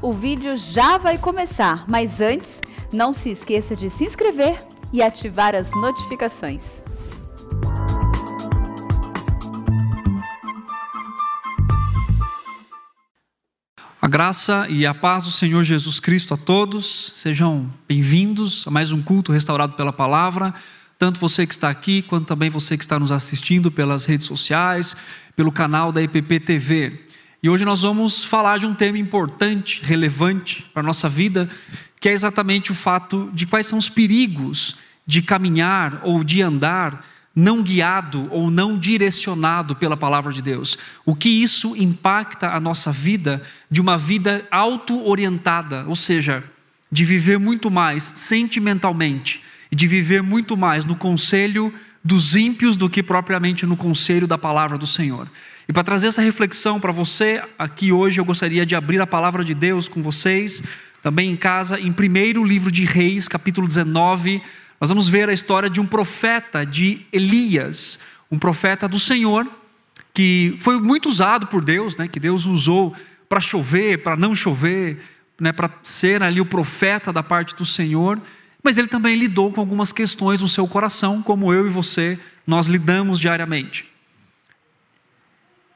O 0.00 0.12
vídeo 0.12 0.56
já 0.56 0.96
vai 0.96 1.18
começar, 1.18 1.84
mas 1.88 2.20
antes, 2.20 2.62
não 2.92 3.12
se 3.12 3.30
esqueça 3.30 3.74
de 3.74 3.90
se 3.90 4.04
inscrever 4.04 4.64
e 4.92 5.02
ativar 5.02 5.56
as 5.56 5.72
notificações. 5.72 6.84
A 14.00 14.06
graça 14.06 14.68
e 14.70 14.86
a 14.86 14.94
paz 14.94 15.24
do 15.24 15.32
Senhor 15.32 15.64
Jesus 15.64 15.98
Cristo 15.98 16.32
a 16.32 16.36
todos, 16.36 17.12
sejam 17.16 17.68
bem-vindos 17.88 18.64
a 18.68 18.70
mais 18.70 18.92
um 18.92 19.02
culto 19.02 19.32
restaurado 19.32 19.72
pela 19.72 19.92
palavra. 19.92 20.54
Tanto 20.96 21.18
você 21.18 21.44
que 21.44 21.52
está 21.52 21.68
aqui, 21.68 22.02
quanto 22.02 22.26
também 22.26 22.50
você 22.50 22.78
que 22.78 22.84
está 22.84 23.00
nos 23.00 23.10
assistindo 23.10 23.68
pelas 23.68 24.04
redes 24.04 24.28
sociais, 24.28 24.96
pelo 25.34 25.50
canal 25.50 25.90
da 25.90 26.00
EPP 26.00 26.38
TV. 26.38 27.07
E 27.40 27.48
hoje 27.48 27.64
nós 27.64 27.82
vamos 27.82 28.24
falar 28.24 28.58
de 28.58 28.66
um 28.66 28.74
tema 28.74 28.98
importante, 28.98 29.80
relevante 29.84 30.62
para 30.74 30.82
a 30.82 30.86
nossa 30.86 31.08
vida, 31.08 31.48
que 32.00 32.08
é 32.08 32.12
exatamente 32.12 32.72
o 32.72 32.74
fato 32.74 33.30
de 33.32 33.46
quais 33.46 33.68
são 33.68 33.78
os 33.78 33.88
perigos 33.88 34.76
de 35.06 35.22
caminhar 35.22 36.00
ou 36.02 36.24
de 36.24 36.42
andar 36.42 37.04
não 37.34 37.62
guiado 37.62 38.28
ou 38.32 38.50
não 38.50 38.76
direcionado 38.76 39.76
pela 39.76 39.96
palavra 39.96 40.32
de 40.32 40.42
Deus. 40.42 40.76
O 41.06 41.14
que 41.14 41.28
isso 41.28 41.76
impacta 41.76 42.48
a 42.48 42.58
nossa 42.58 42.90
vida 42.90 43.40
de 43.70 43.80
uma 43.80 43.96
vida 43.96 44.44
auto-orientada, 44.50 45.84
ou 45.86 45.94
seja, 45.94 46.42
de 46.90 47.04
viver 47.04 47.38
muito 47.38 47.70
mais 47.70 48.02
sentimentalmente 48.16 49.40
e 49.70 49.76
de 49.76 49.86
viver 49.86 50.24
muito 50.24 50.56
mais 50.56 50.84
no 50.84 50.96
conselho 50.96 51.72
dos 52.02 52.34
ímpios 52.34 52.76
do 52.76 52.90
que 52.90 53.00
propriamente 53.00 53.64
no 53.64 53.76
conselho 53.76 54.26
da 54.26 54.36
palavra 54.36 54.76
do 54.76 54.86
Senhor. 54.86 55.28
E 55.68 55.72
para 55.72 55.84
trazer 55.84 56.06
essa 56.06 56.22
reflexão 56.22 56.80
para 56.80 56.90
você 56.90 57.42
aqui 57.58 57.92
hoje, 57.92 58.18
eu 58.18 58.24
gostaria 58.24 58.64
de 58.64 58.74
abrir 58.74 59.02
a 59.02 59.06
palavra 59.06 59.44
de 59.44 59.52
Deus 59.52 59.86
com 59.86 60.00
vocês, 60.02 60.62
também 61.02 61.30
em 61.30 61.36
casa, 61.36 61.78
em 61.78 61.92
primeiro 61.92 62.42
livro 62.42 62.72
de 62.72 62.86
Reis, 62.86 63.28
capítulo 63.28 63.66
19. 63.66 64.40
Nós 64.80 64.88
vamos 64.88 65.10
ver 65.10 65.28
a 65.28 65.32
história 65.32 65.68
de 65.68 65.78
um 65.78 65.84
profeta, 65.84 66.64
de 66.64 67.04
Elias, 67.12 67.98
um 68.30 68.38
profeta 68.38 68.88
do 68.88 68.98
Senhor, 68.98 69.46
que 70.14 70.56
foi 70.60 70.80
muito 70.80 71.06
usado 71.06 71.46
por 71.48 71.62
Deus, 71.62 71.98
né, 71.98 72.08
que 72.08 72.18
Deus 72.18 72.46
usou 72.46 72.96
para 73.28 73.38
chover, 73.38 74.02
para 74.02 74.16
não 74.16 74.34
chover, 74.34 74.98
né, 75.38 75.52
para 75.52 75.70
ser 75.82 76.22
ali 76.22 76.40
o 76.40 76.46
profeta 76.46 77.12
da 77.12 77.22
parte 77.22 77.54
do 77.54 77.66
Senhor, 77.66 78.18
mas 78.62 78.78
ele 78.78 78.88
também 78.88 79.16
lidou 79.16 79.52
com 79.52 79.60
algumas 79.60 79.92
questões 79.92 80.40
no 80.40 80.48
seu 80.48 80.66
coração, 80.66 81.20
como 81.20 81.52
eu 81.52 81.66
e 81.66 81.68
você, 81.68 82.18
nós 82.46 82.68
lidamos 82.68 83.20
diariamente. 83.20 83.87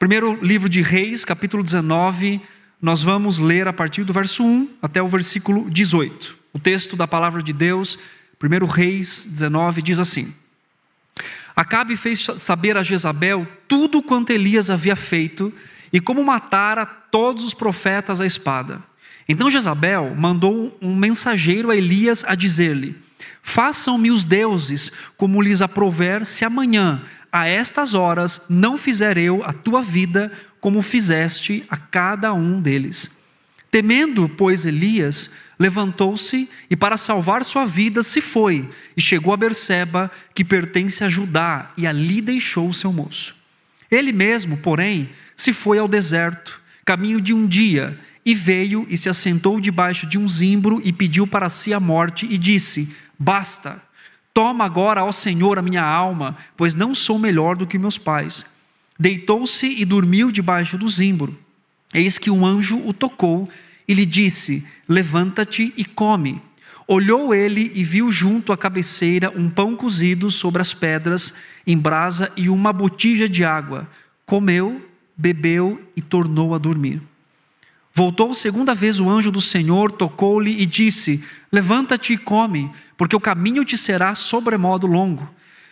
Primeiro 0.03 0.37
livro 0.41 0.67
de 0.67 0.81
Reis, 0.81 1.23
capítulo 1.23 1.63
19, 1.63 2.41
nós 2.81 3.01
vamos 3.01 3.37
ler 3.37 3.69
a 3.69 3.71
partir 3.71 4.03
do 4.03 4.11
verso 4.11 4.43
1 4.43 4.67
até 4.81 5.01
o 5.01 5.07
versículo 5.07 5.69
18. 5.69 6.35
O 6.51 6.59
texto 6.59 6.97
da 6.97 7.07
palavra 7.07 7.41
de 7.41 7.53
Deus, 7.53 7.97
1 8.37 8.65
Reis 8.65 9.25
19, 9.25 9.81
diz 9.81 9.99
assim: 9.99 10.33
Acabe 11.55 11.95
fez 11.95 12.27
saber 12.35 12.75
a 12.75 12.83
Jezabel 12.83 13.47
tudo 13.65 14.03
quanto 14.03 14.31
Elias 14.31 14.69
havia 14.69 14.97
feito 14.97 15.53
e 15.93 16.01
como 16.01 16.21
matara 16.21 16.85
todos 16.85 17.45
os 17.45 17.53
profetas 17.53 18.19
à 18.19 18.25
espada. 18.25 18.83
Então 19.25 19.49
Jezabel 19.49 20.13
mandou 20.17 20.77
um 20.81 20.93
mensageiro 20.93 21.71
a 21.71 21.77
Elias 21.77 22.25
a 22.27 22.35
dizer-lhe: 22.35 22.93
Façam-me 23.41 24.11
os 24.11 24.25
deuses 24.25 24.91
como 25.15 25.41
lhes 25.41 25.61
aprover, 25.61 26.25
se 26.25 26.43
amanhã 26.43 27.01
a 27.33 27.47
estas 27.47 27.95
horas 27.95 28.39
não 28.47 28.77
fizer 28.77 29.17
eu 29.17 29.43
a 29.43 29.51
tua 29.51 29.81
vida 29.81 30.31
como 30.61 30.83
fizeste 30.83 31.65
a 31.67 31.75
cada 31.75 32.31
um 32.31 32.61
deles. 32.61 33.09
Temendo, 33.71 34.29
pois, 34.29 34.65
Elias, 34.65 35.31
levantou-se 35.57 36.47
e 36.69 36.75
para 36.75 36.95
salvar 36.95 37.43
sua 37.43 37.65
vida 37.65 38.03
se 38.03 38.21
foi 38.21 38.69
e 38.95 39.01
chegou 39.01 39.33
a 39.33 39.37
Berseba, 39.37 40.11
que 40.35 40.45
pertence 40.45 41.03
a 41.03 41.09
Judá, 41.09 41.71
e 41.75 41.87
ali 41.87 42.21
deixou 42.21 42.69
o 42.69 42.73
seu 42.73 42.93
moço. 42.93 43.35
Ele 43.89 44.11
mesmo, 44.11 44.57
porém, 44.57 45.09
se 45.35 45.51
foi 45.51 45.79
ao 45.79 45.87
deserto, 45.87 46.61
caminho 46.85 47.19
de 47.19 47.33
um 47.33 47.47
dia, 47.47 47.99
e 48.23 48.35
veio 48.35 48.85
e 48.91 48.95
se 48.95 49.09
assentou 49.09 49.59
debaixo 49.59 50.05
de 50.05 50.19
um 50.19 50.29
zimbro 50.29 50.79
e 50.85 50.93
pediu 50.93 51.25
para 51.25 51.49
si 51.49 51.73
a 51.73 51.79
morte 51.79 52.27
e 52.29 52.37
disse: 52.37 52.95
Basta 53.17 53.81
Toma 54.33 54.65
agora, 54.65 55.03
ó 55.03 55.11
Senhor, 55.11 55.59
a 55.59 55.61
minha 55.61 55.83
alma, 55.83 56.35
pois 56.57 56.73
não 56.73 56.95
sou 56.95 57.19
melhor 57.19 57.55
do 57.55 57.67
que 57.67 57.77
meus 57.77 57.97
pais. 57.97 58.45
Deitou-se 58.99 59.67
e 59.67 59.85
dormiu 59.85 60.31
debaixo 60.31 60.77
do 60.77 60.87
zimbro. 60.87 61.37
Eis 61.93 62.17
que 62.17 62.31
um 62.31 62.45
anjo 62.45 62.81
o 62.85 62.91
tocou 62.93 63.47
e 63.87 63.93
lhe 63.93 64.05
disse: 64.05 64.65
Levanta-te 64.89 65.71
e 65.77 65.85
come. 65.85 66.41
Olhou 66.87 67.33
ele 67.33 67.71
e 67.75 67.83
viu 67.83 68.11
junto 68.11 68.51
à 68.51 68.57
cabeceira 68.57 69.31
um 69.35 69.49
pão 69.49 69.75
cozido 69.75 70.29
sobre 70.29 70.61
as 70.61 70.73
pedras, 70.73 71.33
em 71.65 71.77
brasa 71.77 72.31
e 72.35 72.49
uma 72.49 72.73
botija 72.73 73.29
de 73.29 73.45
água. 73.45 73.87
Comeu, 74.25 74.81
bebeu 75.15 75.81
e 75.95 76.01
tornou 76.01 76.53
a 76.53 76.57
dormir. 76.57 77.01
Voltou 77.93 78.33
segunda 78.33 78.73
vez 78.73 78.99
o 78.99 79.07
anjo 79.07 79.31
do 79.31 79.39
Senhor, 79.39 79.91
tocou-lhe 79.91 80.61
e 80.61 80.65
disse: 80.65 81.23
Levanta-te 81.51 82.13
e 82.13 82.17
come, 82.17 82.71
porque 83.03 83.17
o 83.17 83.19
caminho 83.19 83.65
te 83.65 83.77
será 83.77 84.15
sobremodo 84.15 84.87
longo. 84.87 85.29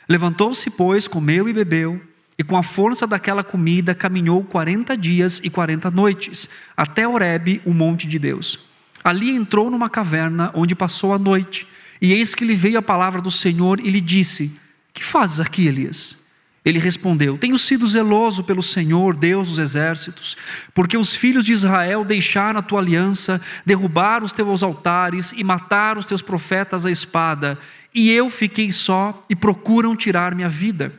Levantou-se, 0.09 0.69
pois, 0.69 1.07
comeu 1.07 1.47
e 1.47 1.53
bebeu, 1.53 2.01
e 2.37 2.43
com 2.43 2.57
a 2.57 2.61
força 2.61 3.07
daquela 3.07 3.41
comida 3.41 3.95
caminhou 3.95 4.43
quarenta 4.43 4.97
dias 4.97 5.39
e 5.41 5.49
quarenta 5.49 5.89
noites, 5.89 6.49
até 6.75 7.07
Horebe, 7.07 7.61
o 7.65 7.73
monte 7.73 8.05
de 8.05 8.19
Deus. 8.19 8.65
Ali 9.01 9.33
entrou 9.33 9.71
numa 9.71 9.89
caverna, 9.89 10.51
onde 10.53 10.75
passou 10.75 11.13
a 11.13 11.17
noite, 11.17 11.65
e 12.01 12.11
eis 12.11 12.35
que 12.35 12.43
lhe 12.43 12.53
veio 12.53 12.77
a 12.77 12.81
palavra 12.81 13.21
do 13.21 13.31
Senhor 13.31 13.79
e 13.79 13.89
lhe 13.89 14.01
disse: 14.01 14.59
Que 14.93 15.01
fazes 15.01 15.39
aqui, 15.39 15.65
Elias? 15.65 16.20
Ele 16.63 16.77
respondeu: 16.77 17.37
Tenho 17.37 17.57
sido 17.57 17.87
zeloso 17.87 18.43
pelo 18.43 18.61
Senhor, 18.61 19.15
Deus 19.15 19.49
dos 19.49 19.59
exércitos, 19.59 20.37
porque 20.73 20.95
os 20.95 21.15
filhos 21.15 21.43
de 21.43 21.53
Israel 21.53 22.05
deixaram 22.05 22.59
a 22.59 22.63
tua 22.63 22.79
aliança, 22.79 23.41
derrubaram 23.65 24.25
os 24.25 24.33
teus 24.33 24.61
altares 24.61 25.33
e 25.35 25.43
mataram 25.43 25.99
os 25.99 26.05
teus 26.05 26.21
profetas 26.21 26.85
à 26.85 26.91
espada, 26.91 27.57
e 27.93 28.11
eu 28.11 28.29
fiquei 28.29 28.71
só 28.71 29.25
e 29.29 29.35
procuram 29.35 29.95
tirar 29.95 30.35
minha 30.35 30.49
vida. 30.49 30.93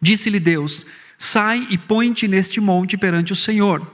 Disse-lhe 0.00 0.38
Deus: 0.38 0.84
Sai 1.16 1.66
e 1.70 1.78
põe-te 1.78 2.28
neste 2.28 2.60
monte 2.60 2.96
perante 2.96 3.32
o 3.32 3.36
Senhor. 3.36 3.90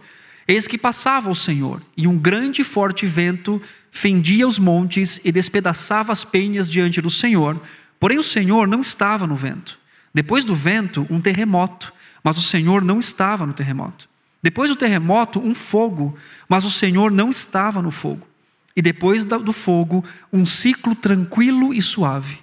Eis 0.48 0.66
que 0.66 0.78
passava 0.78 1.30
o 1.30 1.34
Senhor, 1.34 1.80
e 1.97 2.09
um 2.09 2.19
grande 2.19 2.62
e 2.62 2.65
forte 2.65 3.06
vento 3.06 3.62
fendia 3.92 4.48
os 4.48 4.59
montes 4.59 5.20
e 5.25 5.30
despedaçava 5.30 6.10
as 6.10 6.25
penhas 6.25 6.69
diante 6.69 7.00
do 7.00 7.10
Senhor, 7.10 7.60
porém 8.00 8.19
o 8.19 8.22
Senhor 8.22 8.66
não 8.66 8.80
estava 8.80 9.26
no 9.26 9.36
vento. 9.36 9.78
Depois 10.12 10.44
do 10.44 10.54
vento, 10.54 11.06
um 11.10 11.20
terremoto, 11.20 11.92
mas 12.22 12.36
o 12.36 12.42
Senhor 12.42 12.82
não 12.82 12.98
estava 12.98 13.46
no 13.46 13.52
terremoto. 13.52 14.08
Depois 14.42 14.70
do 14.70 14.76
terremoto, 14.76 15.41
um 15.41 15.54
fogo, 15.54 16.16
mas 16.48 16.64
o 16.64 16.70
Senhor 16.70 17.10
não 17.10 17.30
estava 17.30 17.82
no 17.82 17.91
fogo. 17.91 18.26
E 18.74 18.82
depois 18.82 19.24
do 19.24 19.52
fogo, 19.52 20.04
um 20.32 20.47
ciclo 20.47 20.94
tranquilo 20.94 21.74
e 21.74 21.82
suave. 21.82 22.38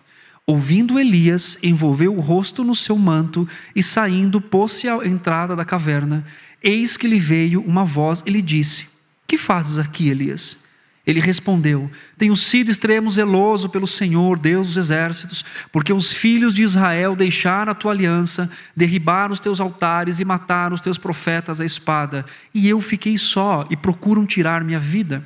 Ouvindo 0.46 1.00
Elias, 1.00 1.58
envolveu 1.64 2.16
o 2.16 2.20
rosto 2.20 2.64
no 2.64 2.76
seu 2.76 2.98
manto 2.98 3.48
e 3.76 3.82
saindo, 3.82 4.42
pôs-se 4.42 4.88
à 4.88 4.98
entrada 5.06 5.56
da 5.56 5.66
caverna. 5.66 6.26
Eis 6.62 6.98
que 6.98 7.08
lhe 7.08 7.20
veio 7.20 7.62
uma 7.62 7.86
voz 7.86 8.22
e 8.26 8.30
lhe 8.30 8.42
disse: 8.42 8.88
Que 9.26 9.38
fazes 9.38 9.80
aqui, 9.80 10.10
Elias? 10.10 10.58
Ele 11.06 11.20
respondeu: 11.20 11.90
Tenho 12.18 12.36
sido 12.36 12.72
extremo 12.72 13.10
zeloso 13.10 13.70
pelo 13.70 13.86
Senhor, 13.86 14.40
Deus 14.40 14.68
dos 14.68 14.78
exércitos, 14.78 15.46
porque 15.72 15.94
os 15.94 16.12
filhos 16.12 16.54
de 16.54 16.64
Israel 16.64 17.16
deixaram 17.16 17.72
a 17.72 17.76
tua 17.76 17.92
aliança, 17.92 18.50
derribaram 18.76 19.34
os 19.34 19.40
teus 19.40 19.60
altares 19.60 20.20
e 20.20 20.26
mataram 20.26 20.74
os 20.74 20.82
teus 20.82 20.98
profetas 20.98 21.62
à 21.62 21.66
espada, 21.66 22.26
e 22.54 22.68
eu 22.68 22.82
fiquei 22.82 23.18
só 23.18 23.68
e 23.70 23.78
procuram 23.78 24.26
tirar 24.26 24.64
minha 24.64 24.80
vida. 24.80 25.26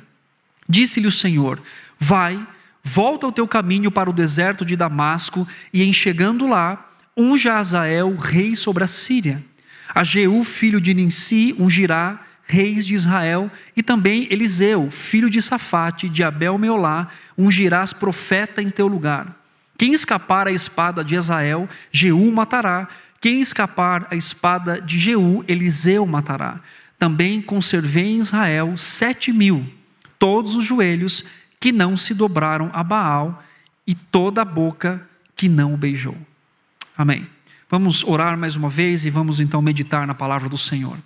Disse-lhe 0.68 1.06
o 1.06 1.12
Senhor: 1.12 1.60
Vai, 1.98 2.46
volta 2.82 3.24
ao 3.24 3.32
teu 3.32 3.48
caminho 3.48 3.90
para 3.90 4.10
o 4.10 4.12
deserto 4.14 4.66
de 4.66 4.76
Damasco, 4.76 5.48
e 5.72 5.82
em 5.82 5.92
chegando 5.94 6.46
lá, 6.46 6.90
unja 7.16 7.54
Azael, 7.54 8.14
rei 8.16 8.54
sobre 8.54 8.84
a 8.84 8.86
Síria. 8.86 9.42
A 9.94 10.04
Jeú, 10.04 10.44
filho 10.44 10.80
de 10.80 10.94
Ninsi, 10.94 11.54
ungirá 11.58 12.20
reis 12.50 12.84
de 12.84 12.94
Israel, 12.94 13.48
e 13.76 13.82
também 13.82 14.26
Eliseu, 14.30 14.90
filho 14.90 15.30
de 15.30 15.40
Safate, 15.40 16.08
de 16.08 16.24
Abel 16.24 16.58
Meolá, 16.58 17.08
ungirás 17.38 17.92
profeta 17.92 18.60
em 18.60 18.68
teu 18.68 18.88
lugar. 18.88 19.36
Quem 19.78 19.92
escapar 19.92 20.48
à 20.48 20.50
espada 20.50 21.04
de 21.04 21.14
Israel, 21.14 21.68
Jeú 21.92 22.32
matará. 22.32 22.88
Quem 23.20 23.40
escapar 23.40 24.08
à 24.10 24.16
espada 24.16 24.80
de 24.80 24.98
Jeú, 24.98 25.44
Eliseu 25.46 26.04
matará. 26.04 26.60
Também 26.98 27.40
conservei 27.40 28.08
em 28.08 28.18
Israel 28.18 28.76
sete 28.76 29.32
mil, 29.32 29.64
todos 30.18 30.56
os 30.56 30.64
joelhos 30.64 31.24
que 31.58 31.70
não 31.70 31.96
se 31.96 32.12
dobraram 32.12 32.70
a 32.72 32.82
Baal, 32.82 33.42
e 33.86 33.94
toda 33.94 34.42
a 34.42 34.44
boca 34.44 35.00
que 35.34 35.48
não 35.48 35.74
o 35.74 35.76
beijou. 35.76 36.16
Amém. 36.96 37.26
Vamos 37.70 38.04
orar 38.04 38.36
mais 38.36 38.56
uma 38.56 38.68
vez 38.68 39.06
e 39.06 39.10
vamos 39.10 39.40
então 39.40 39.62
meditar 39.62 40.06
na 40.06 40.14
palavra 40.14 40.48
do 40.48 40.58
Senhor. 40.58 40.98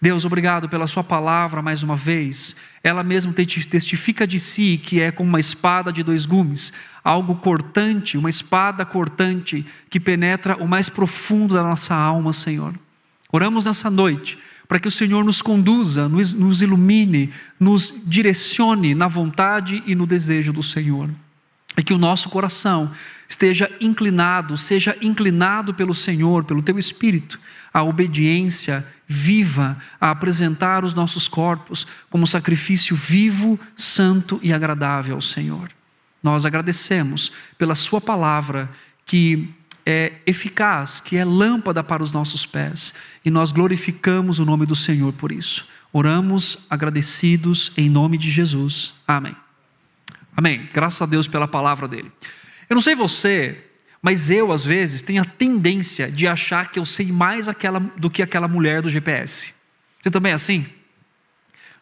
Deus, 0.00 0.24
obrigado 0.24 0.68
pela 0.68 0.86
Sua 0.86 1.02
palavra 1.02 1.62
mais 1.62 1.82
uma 1.82 1.96
vez. 1.96 2.54
Ela 2.82 3.02
mesma 3.02 3.32
testifica 3.32 4.26
de 4.26 4.38
si 4.38 4.78
que 4.82 5.00
é 5.00 5.10
como 5.10 5.28
uma 5.28 5.40
espada 5.40 5.92
de 5.92 6.02
dois 6.02 6.26
gumes, 6.26 6.72
algo 7.02 7.36
cortante, 7.36 8.18
uma 8.18 8.28
espada 8.28 8.84
cortante 8.84 9.64
que 9.88 9.98
penetra 9.98 10.56
o 10.56 10.68
mais 10.68 10.88
profundo 10.88 11.54
da 11.54 11.62
nossa 11.62 11.94
alma, 11.94 12.32
Senhor. 12.32 12.74
Oramos 13.32 13.64
nessa 13.64 13.90
noite 13.90 14.38
para 14.68 14.78
que 14.78 14.88
o 14.88 14.90
Senhor 14.90 15.24
nos 15.24 15.40
conduza, 15.40 16.08
nos, 16.08 16.34
nos 16.34 16.60
ilumine, 16.60 17.32
nos 17.58 17.94
direcione 18.04 18.94
na 18.94 19.08
vontade 19.08 19.82
e 19.86 19.94
no 19.94 20.06
desejo 20.06 20.52
do 20.52 20.62
Senhor. 20.62 21.08
E 21.76 21.82
que 21.82 21.94
o 21.94 21.98
nosso 21.98 22.28
coração 22.28 22.90
esteja 23.28 23.70
inclinado, 23.80 24.56
seja 24.56 24.96
inclinado 25.00 25.72
pelo 25.72 25.94
Senhor, 25.94 26.44
pelo 26.44 26.62
Teu 26.62 26.78
Espírito, 26.78 27.38
à 27.72 27.82
obediência 27.82 28.86
viva, 29.06 29.76
a 30.00 30.10
apresentar 30.10 30.84
os 30.84 30.94
nossos 30.94 31.28
corpos 31.28 31.86
como 32.10 32.26
sacrifício 32.26 32.96
vivo, 32.96 33.58
santo 33.76 34.40
e 34.42 34.52
agradável 34.52 35.14
ao 35.14 35.22
Senhor. 35.22 35.70
Nós 36.22 36.44
agradecemos 36.44 37.30
pela 37.56 37.74
Sua 37.74 38.00
palavra 38.00 38.68
que 39.04 39.48
é 39.84 40.14
eficaz, 40.26 41.00
que 41.00 41.16
é 41.16 41.24
lâmpada 41.24 41.84
para 41.84 42.02
os 42.02 42.10
nossos 42.10 42.44
pés, 42.44 42.92
e 43.24 43.30
nós 43.30 43.52
glorificamos 43.52 44.40
o 44.40 44.44
nome 44.44 44.66
do 44.66 44.74
Senhor 44.74 45.12
por 45.12 45.30
isso. 45.30 45.68
Oramos 45.92 46.58
agradecidos 46.68 47.72
em 47.76 47.88
nome 47.88 48.18
de 48.18 48.30
Jesus. 48.30 48.92
Amém. 49.06 49.36
Amém. 50.36 50.68
Graças 50.72 51.00
a 51.00 51.06
Deus 51.06 51.28
pela 51.28 51.46
palavra 51.46 51.86
dele. 51.86 52.10
Eu 52.68 52.74
não 52.74 52.82
sei 52.82 52.96
você, 52.96 53.64
mas 54.06 54.30
eu 54.30 54.52
às 54.52 54.64
vezes 54.64 55.02
tenho 55.02 55.20
a 55.20 55.24
tendência 55.24 56.08
de 56.08 56.28
achar 56.28 56.70
que 56.70 56.78
eu 56.78 56.86
sei 56.86 57.10
mais 57.10 57.48
aquela, 57.48 57.80
do 57.80 58.08
que 58.08 58.22
aquela 58.22 58.46
mulher 58.46 58.80
do 58.80 58.88
GPS. 58.88 59.52
Você 60.00 60.10
também 60.12 60.30
é 60.30 60.36
assim? 60.36 60.64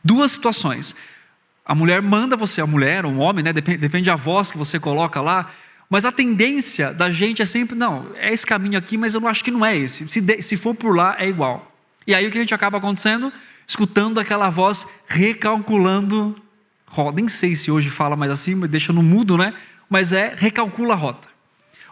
Duas 0.02 0.32
situações. 0.32 0.96
A 1.66 1.74
mulher 1.74 2.00
manda 2.00 2.34
você, 2.34 2.62
a 2.62 2.66
mulher 2.66 3.04
ou 3.04 3.12
um 3.12 3.18
homem, 3.18 3.44
né? 3.44 3.52
Depende, 3.52 3.76
depende 3.76 4.06
da 4.06 4.16
voz 4.16 4.50
que 4.50 4.56
você 4.56 4.80
coloca 4.80 5.20
lá. 5.20 5.52
Mas 5.90 6.06
a 6.06 6.10
tendência 6.10 6.94
da 6.94 7.10
gente 7.10 7.42
é 7.42 7.44
sempre, 7.44 7.76
não, 7.76 8.06
é 8.14 8.32
esse 8.32 8.46
caminho 8.46 8.78
aqui, 8.78 8.96
mas 8.96 9.14
eu 9.14 9.20
não 9.20 9.28
acho 9.28 9.44
que 9.44 9.50
não 9.50 9.62
é 9.62 9.76
esse. 9.76 10.08
Se, 10.08 10.22
de, 10.22 10.40
se 10.40 10.56
for 10.56 10.74
por 10.74 10.96
lá, 10.96 11.16
é 11.18 11.28
igual. 11.28 11.76
E 12.06 12.14
aí 12.14 12.26
o 12.26 12.30
que 12.30 12.38
a 12.38 12.40
gente 12.40 12.54
acaba 12.54 12.78
acontecendo? 12.78 13.30
Escutando 13.66 14.18
aquela 14.18 14.48
voz 14.48 14.86
recalculando 15.06 16.34
rota. 16.86 17.16
Nem 17.16 17.28
sei 17.28 17.54
se 17.54 17.70
hoje 17.70 17.90
fala 17.90 18.16
mais 18.16 18.30
assim, 18.30 18.54
mas 18.54 18.70
deixa 18.70 18.94
no 18.94 19.02
mudo, 19.02 19.36
né? 19.36 19.52
Mas 19.90 20.10
é 20.10 20.34
recalcula 20.34 20.94
a 20.94 20.96
rota. 20.96 21.33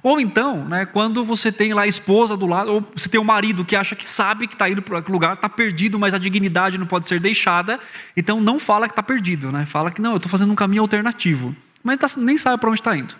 Ou 0.03 0.21
então, 0.21 0.65
né, 0.65 0.85
quando 0.85 1.25
você 1.25 1.53
tem 1.53 1.73
lá 1.73 1.83
a 1.83 1.87
esposa 1.87 2.37
do 2.37 2.45
lado, 2.45 2.73
ou 2.73 2.93
você 2.95 3.09
tem 3.09 3.21
um 3.21 3.25
marido 3.25 3.65
que 3.65 3.77
acha 3.77 3.95
que 3.95 4.09
sabe 4.09 4.49
que 4.49 4.55
está 4.55 4.69
indo 4.69 4.83
para 4.83 4.99
aquele 4.99 5.13
lugar, 5.13 5.35
está 5.35 5.49
perdido, 5.49 5.97
mas 5.99 6.13
a 6.13 6.19
dignidade 6.19 6.77
não 6.77 6.87
pode 6.87 7.07
ser 7.07 7.21
deixada, 7.21 7.79
então 8.17 8.41
não 8.41 8.59
fala 8.59 8.89
que 8.89 8.93
está 8.93 9.03
perdido, 9.03 9.53
né? 9.53 9.65
fala 9.65 9.93
que 9.93 10.03
não, 10.03 10.13
eu 10.13 10.17
estou 10.17 10.29
fazendo 10.29 10.53
um 10.53 10.57
caminho 10.57 10.83
alternativo, 10.83 11.55
mas 11.85 11.99
tá, 11.99 12.09
nem 12.17 12.37
sabe 12.37 12.61
para 12.61 12.69
onde 12.69 12.81
está 12.81 12.97
indo. 12.97 13.15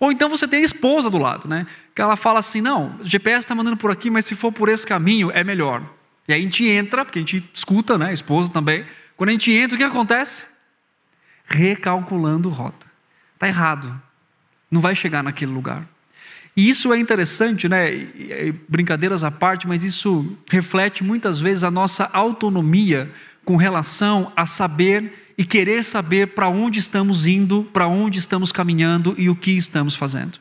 Ou 0.00 0.12
então 0.12 0.28
você 0.28 0.46
tem 0.46 0.60
a 0.60 0.64
esposa 0.64 1.10
do 1.10 1.18
lado, 1.18 1.48
né? 1.48 1.66
Que 1.92 2.00
ela 2.00 2.16
fala 2.16 2.38
assim: 2.38 2.60
não, 2.60 2.96
o 3.00 3.04
GPS 3.04 3.38
está 3.38 3.54
mandando 3.54 3.76
por 3.76 3.90
aqui, 3.90 4.10
mas 4.10 4.24
se 4.24 4.34
for 4.34 4.52
por 4.52 4.68
esse 4.68 4.86
caminho, 4.86 5.30
é 5.32 5.42
melhor. 5.42 5.82
E 6.28 6.32
aí 6.32 6.40
a 6.40 6.42
gente 6.42 6.64
entra, 6.64 7.04
porque 7.04 7.18
a 7.18 7.22
gente 7.22 7.50
escuta, 7.52 7.98
né? 7.98 8.10
A 8.10 8.12
esposa 8.12 8.50
também. 8.50 8.84
Quando 9.16 9.30
a 9.30 9.32
gente 9.32 9.50
entra, 9.50 9.74
o 9.74 9.78
que 9.78 9.84
acontece? 9.84 10.44
Recalculando 11.44 12.48
rota. 12.48 12.86
Está 13.34 13.48
errado. 13.48 14.00
Não 14.70 14.80
vai 14.80 14.94
chegar 14.94 15.22
naquele 15.22 15.50
lugar. 15.50 15.84
E 16.58 16.68
isso 16.68 16.92
é 16.92 16.98
interessante, 16.98 17.68
né? 17.68 18.08
Brincadeiras 18.68 19.22
à 19.22 19.30
parte, 19.30 19.68
mas 19.68 19.84
isso 19.84 20.36
reflete 20.50 21.04
muitas 21.04 21.38
vezes 21.38 21.62
a 21.62 21.70
nossa 21.70 22.10
autonomia 22.12 23.12
com 23.44 23.54
relação 23.54 24.32
a 24.34 24.44
saber 24.44 25.32
e 25.38 25.44
querer 25.44 25.84
saber 25.84 26.34
para 26.34 26.48
onde 26.48 26.80
estamos 26.80 27.28
indo, 27.28 27.62
para 27.72 27.86
onde 27.86 28.18
estamos 28.18 28.50
caminhando 28.50 29.14
e 29.16 29.30
o 29.30 29.36
que 29.36 29.52
estamos 29.52 29.94
fazendo. 29.94 30.40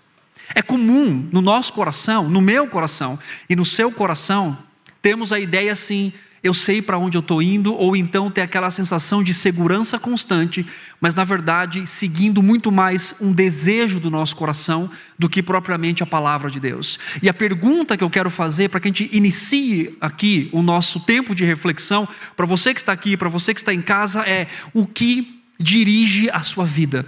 É 0.56 0.62
comum 0.64 1.30
no 1.31 1.40
nosso 1.40 1.72
coração, 1.72 2.28
no 2.28 2.42
meu 2.42 2.66
coração 2.66 3.20
e 3.48 3.56
no 3.56 3.63
seu 3.63 3.92
coração, 3.92 4.58
termos 5.04 5.31
a 5.31 5.40
ideia 5.40 5.72
assim: 5.72 6.12
eu 6.44 6.54
sei 6.54 6.81
para 6.81 6.98
onde 6.98 7.18
eu 7.18 7.22
estou 7.22 7.42
indo, 7.42 7.74
ou 7.74 7.95
então 7.95 8.30
ter 8.30 8.42
aquela 8.42 8.69
sensação 8.69 9.24
de 9.24 9.34
segurança 9.34 9.98
constante, 9.98 10.66
mas 11.01 11.16
na 11.16 11.24
verdade 11.24 11.86
seguindo 11.88 12.44
muito 12.44 12.72
mais 12.72 13.16
um 13.19 13.31
desejo 13.31 14.00
do 14.00 14.10
nosso 14.10 14.36
coração 14.36 14.89
do 15.18 15.30
que 15.30 15.42
propriamente 15.42 16.04
a 16.04 16.06
palavra 16.06 16.50
de 16.50 16.60
Deus. 16.60 17.00
E 17.22 17.30
a 17.30 17.34
pergunta 17.34 17.98
que 17.98 18.04
eu 18.04 18.10
quero 18.10 18.30
fazer 18.30 18.69
para 18.69 18.80
que 18.80 18.88
a 18.88 18.92
gente 18.92 19.10
inicie 19.12 19.98
aqui 20.00 20.50
o 20.51 20.62
nosso 20.62 21.00
tempo 21.00 21.34
de 21.34 21.44
reflexão, 21.44 22.07
para 22.36 22.45
você 22.45 22.74
que 22.74 22.80
está 22.80 22.92
aqui, 22.92 23.18
para 23.18 23.30
você 23.30 23.54
que 23.54 23.60
está 23.60 23.74
em 23.74 23.81
casa, 23.81 24.22
é 24.22 24.48
o 24.74 24.86
que 24.86 25.44
dirige 25.60 26.30
a 26.30 26.42
sua 26.42 26.66
vida, 26.66 27.06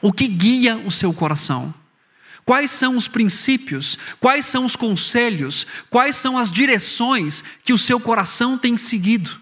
o 0.00 0.12
que 0.12 0.26
guia 0.26 0.76
o 0.78 0.90
seu 0.90 1.12
coração. 1.12 1.74
Quais 2.44 2.70
são 2.70 2.96
os 2.96 3.06
princípios, 3.06 3.96
quais 4.18 4.44
são 4.44 4.64
os 4.64 4.74
conselhos, 4.74 5.66
quais 5.88 6.16
são 6.16 6.36
as 6.36 6.50
direções 6.50 7.44
que 7.62 7.72
o 7.72 7.78
seu 7.78 8.00
coração 8.00 8.58
tem 8.58 8.76
seguido? 8.76 9.40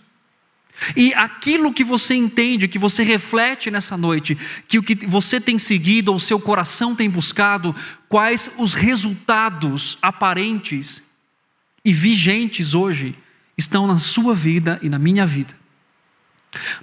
E 0.96 1.12
aquilo 1.14 1.72
que 1.72 1.84
você 1.84 2.14
entende, 2.14 2.68
que 2.68 2.78
você 2.78 3.02
reflete 3.02 3.70
nessa 3.70 3.96
noite, 3.96 4.36
que 4.66 4.78
o 4.78 4.82
que 4.82 5.06
você 5.06 5.40
tem 5.40 5.58
seguido, 5.58 6.10
ou 6.10 6.16
o 6.16 6.20
seu 6.20 6.40
coração 6.40 6.94
tem 6.94 7.08
buscado, 7.08 7.74
quais 8.08 8.50
os 8.56 8.74
resultados 8.74 9.98
aparentes 10.00 11.02
e 11.84 11.92
vigentes 11.92 12.74
hoje 12.74 13.14
estão 13.56 13.86
na 13.86 13.98
sua 13.98 14.34
vida 14.34 14.78
e 14.82 14.88
na 14.88 14.98
minha 14.98 15.26
vida. 15.26 15.54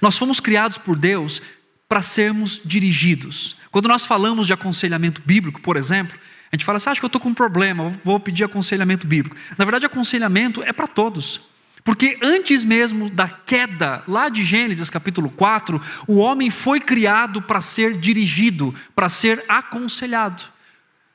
Nós 0.01 0.17
fomos 0.17 0.39
criados 0.39 0.77
por 0.77 0.95
Deus 0.95 1.41
para 1.87 2.01
sermos 2.01 2.59
dirigidos. 2.63 3.55
Quando 3.71 3.87
nós 3.87 4.05
falamos 4.05 4.47
de 4.47 4.53
aconselhamento 4.53 5.21
bíblico, 5.25 5.61
por 5.61 5.77
exemplo, 5.77 6.17
a 6.51 6.55
gente 6.55 6.65
fala 6.65 6.77
assim: 6.77 6.89
ah, 6.89 6.91
acho 6.91 7.01
que 7.01 7.05
eu 7.05 7.07
estou 7.07 7.21
com 7.21 7.29
um 7.29 7.33
problema, 7.33 7.93
vou 8.03 8.19
pedir 8.19 8.43
aconselhamento 8.43 9.07
bíblico. 9.07 9.35
Na 9.57 9.65
verdade, 9.65 9.85
aconselhamento 9.85 10.63
é 10.63 10.73
para 10.73 10.87
todos. 10.87 11.41
Porque 11.83 12.17
antes 12.21 12.65
mesmo 12.65 13.09
da 13.09 13.29
queda, 13.29 14.03
lá 14.07 14.27
de 14.27 14.43
Gênesis 14.43 14.89
capítulo 14.89 15.29
4, 15.29 15.81
o 16.05 16.17
homem 16.17 16.49
foi 16.49 16.81
criado 16.81 17.41
para 17.41 17.61
ser 17.61 17.97
dirigido, 17.97 18.75
para 18.93 19.07
ser 19.07 19.41
aconselhado. 19.47 20.43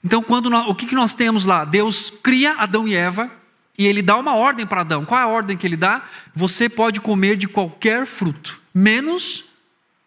Então, 0.02 0.22
quando 0.22 0.48
nós, 0.48 0.66
o 0.66 0.74
que, 0.74 0.86
que 0.86 0.94
nós 0.94 1.12
temos 1.12 1.44
lá? 1.44 1.66
Deus 1.66 2.10
cria 2.10 2.54
Adão 2.54 2.88
e 2.88 2.94
Eva 2.94 3.30
e 3.76 3.86
ele 3.86 4.00
dá 4.00 4.16
uma 4.16 4.34
ordem 4.34 4.66
para 4.66 4.80
Adão. 4.80 5.04
Qual 5.04 5.20
é 5.20 5.24
a 5.24 5.28
ordem 5.28 5.58
que 5.58 5.66
ele 5.66 5.76
dá? 5.76 6.04
Você 6.34 6.70
pode 6.70 7.02
comer 7.02 7.36
de 7.36 7.46
qualquer 7.46 8.06
fruto, 8.06 8.58
menos 8.74 9.44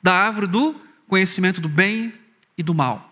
da 0.05 0.13
árvore 0.13 0.45
do 0.45 0.75
conhecimento 1.07 1.59
do 1.59 1.67
bem 1.67 2.13
e 2.55 2.61
do 2.61 2.75
mal. 2.75 3.11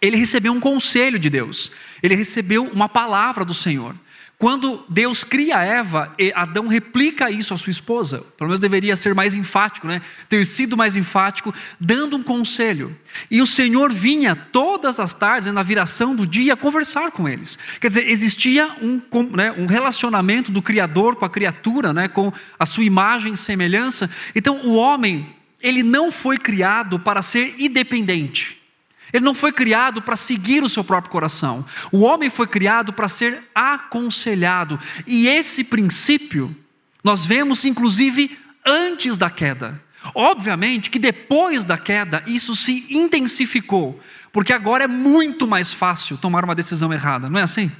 Ele 0.00 0.16
recebeu 0.16 0.52
um 0.52 0.60
conselho 0.60 1.18
de 1.18 1.28
Deus, 1.28 1.72
ele 2.00 2.14
recebeu 2.14 2.64
uma 2.64 2.88
palavra 2.88 3.44
do 3.44 3.52
Senhor. 3.52 3.96
Quando 4.38 4.84
Deus 4.88 5.24
cria 5.24 5.62
Eva, 5.62 6.14
Adão 6.34 6.68
replica 6.68 7.28
isso 7.28 7.52
à 7.54 7.58
sua 7.58 7.70
esposa. 7.70 8.24
Pelo 8.36 8.48
menos 8.48 8.60
deveria 8.60 8.94
ser 8.94 9.14
mais 9.14 9.34
enfático, 9.34 9.86
né? 9.86 10.00
Ter 10.28 10.46
sido 10.46 10.76
mais 10.76 10.94
enfático, 10.96 11.52
dando 11.80 12.16
um 12.16 12.22
conselho. 12.22 12.96
E 13.28 13.42
o 13.42 13.46
Senhor 13.46 13.92
vinha 13.92 14.36
todas 14.36 15.00
as 15.00 15.12
tardes, 15.14 15.46
né, 15.46 15.52
na 15.52 15.62
viração 15.62 16.14
do 16.14 16.26
dia, 16.26 16.56
conversar 16.56 17.10
com 17.10 17.28
eles. 17.28 17.58
Quer 17.80 17.88
dizer, 17.88 18.08
existia 18.08 18.76
um, 18.80 19.00
né, 19.36 19.52
um 19.52 19.66
relacionamento 19.66 20.52
do 20.52 20.62
Criador 20.62 21.16
com 21.16 21.24
a 21.24 21.30
criatura, 21.30 21.92
né, 21.92 22.06
com 22.08 22.32
a 22.58 22.66
sua 22.66 22.84
imagem 22.84 23.32
e 23.32 23.36
semelhança. 23.36 24.10
Então, 24.34 24.62
o 24.64 24.74
homem 24.74 25.34
ele 25.62 25.82
não 25.82 26.10
foi 26.10 26.36
criado 26.36 26.98
para 26.98 27.22
ser 27.22 27.54
independente. 27.58 28.60
Ele 29.12 29.24
não 29.24 29.34
foi 29.34 29.52
criado 29.52 30.00
para 30.00 30.16
seguir 30.16 30.62
o 30.62 30.68
seu 30.68 30.82
próprio 30.82 31.12
coração. 31.12 31.64
O 31.92 32.00
homem 32.00 32.30
foi 32.30 32.46
criado 32.46 32.92
para 32.92 33.08
ser 33.08 33.42
aconselhado. 33.54 34.80
E 35.06 35.28
esse 35.28 35.62
princípio 35.62 36.54
nós 37.04 37.24
vemos 37.24 37.64
inclusive 37.64 38.38
antes 38.64 39.18
da 39.18 39.28
queda. 39.28 39.80
Obviamente 40.14 40.90
que 40.90 40.98
depois 40.98 41.64
da 41.64 41.78
queda 41.78 42.22
isso 42.26 42.56
se 42.56 42.86
intensificou, 42.90 44.00
porque 44.32 44.52
agora 44.52 44.84
é 44.84 44.88
muito 44.88 45.46
mais 45.46 45.72
fácil 45.72 46.16
tomar 46.16 46.44
uma 46.44 46.54
decisão 46.54 46.92
errada, 46.92 47.28
não 47.28 47.38
é 47.38 47.42
assim? 47.42 47.70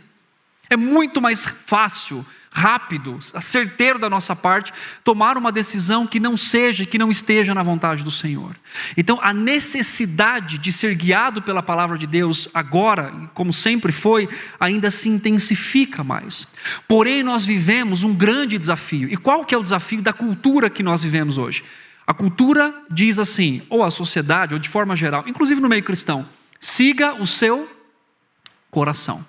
É 0.71 0.77
muito 0.77 1.21
mais 1.21 1.45
fácil 1.45 2.25
rápido, 2.53 3.19
certeiro 3.41 3.99
da 3.99 4.11
nossa 4.11 4.37
parte, 4.37 4.73
tomar 5.03 5.39
uma 5.39 5.51
decisão 5.51 6.07
que 6.07 6.21
não 6.21 6.37
seja, 6.37 6.85
que 6.85 6.99
não 6.99 7.11
esteja 7.11 7.55
na 7.55 7.63
vontade 7.63 8.05
do 8.05 8.11
Senhor. 8.11 8.55
Então, 8.95 9.19
a 9.23 9.33
necessidade 9.33 10.59
de 10.59 10.71
ser 10.71 10.95
guiado 10.95 11.41
pela 11.41 11.63
palavra 11.63 11.97
de 11.97 12.07
Deus 12.07 12.49
agora, 12.53 13.11
como 13.33 13.53
sempre 13.53 13.91
foi, 13.91 14.29
ainda 14.61 14.91
se 14.91 15.09
intensifica 15.09 16.05
mais. 16.05 16.47
Porém, 16.87 17.23
nós 17.23 17.45
vivemos 17.45 18.05
um 18.05 18.15
grande 18.15 18.59
desafio. 18.59 19.11
E 19.11 19.17
qual 19.17 19.47
que 19.47 19.55
é 19.55 19.59
o 19.59 19.63
desafio 19.63 20.03
da 20.03 20.13
cultura 20.13 20.69
que 20.69 20.83
nós 20.83 21.03
vivemos 21.03 21.39
hoje? 21.39 21.65
A 22.07 22.13
cultura 22.13 22.75
diz 22.91 23.19
assim, 23.19 23.63
ou 23.71 23.83
a 23.83 23.91
sociedade, 23.91 24.53
ou 24.53 24.61
de 24.61 24.69
forma 24.69 24.95
geral, 24.95 25.25
inclusive 25.27 25.61
no 25.61 25.69
meio 25.69 25.83
cristão, 25.83 26.29
siga 26.61 27.15
o 27.15 27.27
seu 27.27 27.71
coração. 28.71 29.25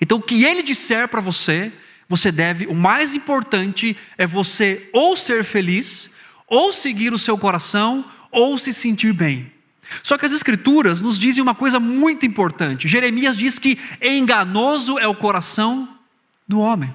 Então, 0.00 0.18
o 0.18 0.22
que 0.22 0.44
ele 0.44 0.62
disser 0.62 1.06
para 1.08 1.20
você, 1.20 1.72
você 2.08 2.30
deve, 2.30 2.66
o 2.66 2.74
mais 2.74 3.14
importante 3.14 3.96
é 4.18 4.26
você 4.26 4.88
ou 4.92 5.16
ser 5.16 5.44
feliz, 5.44 6.10
ou 6.46 6.72
seguir 6.72 7.12
o 7.12 7.18
seu 7.18 7.38
coração, 7.38 8.04
ou 8.30 8.58
se 8.58 8.72
sentir 8.72 9.12
bem. 9.12 9.52
Só 10.02 10.18
que 10.18 10.26
as 10.26 10.32
Escrituras 10.32 11.00
nos 11.00 11.18
dizem 11.18 11.42
uma 11.42 11.54
coisa 11.54 11.78
muito 11.78 12.26
importante. 12.26 12.88
Jeremias 12.88 13.36
diz 13.36 13.58
que 13.58 13.78
enganoso 14.00 14.98
é 14.98 15.06
o 15.06 15.14
coração 15.14 15.88
do 16.46 16.60
homem. 16.60 16.92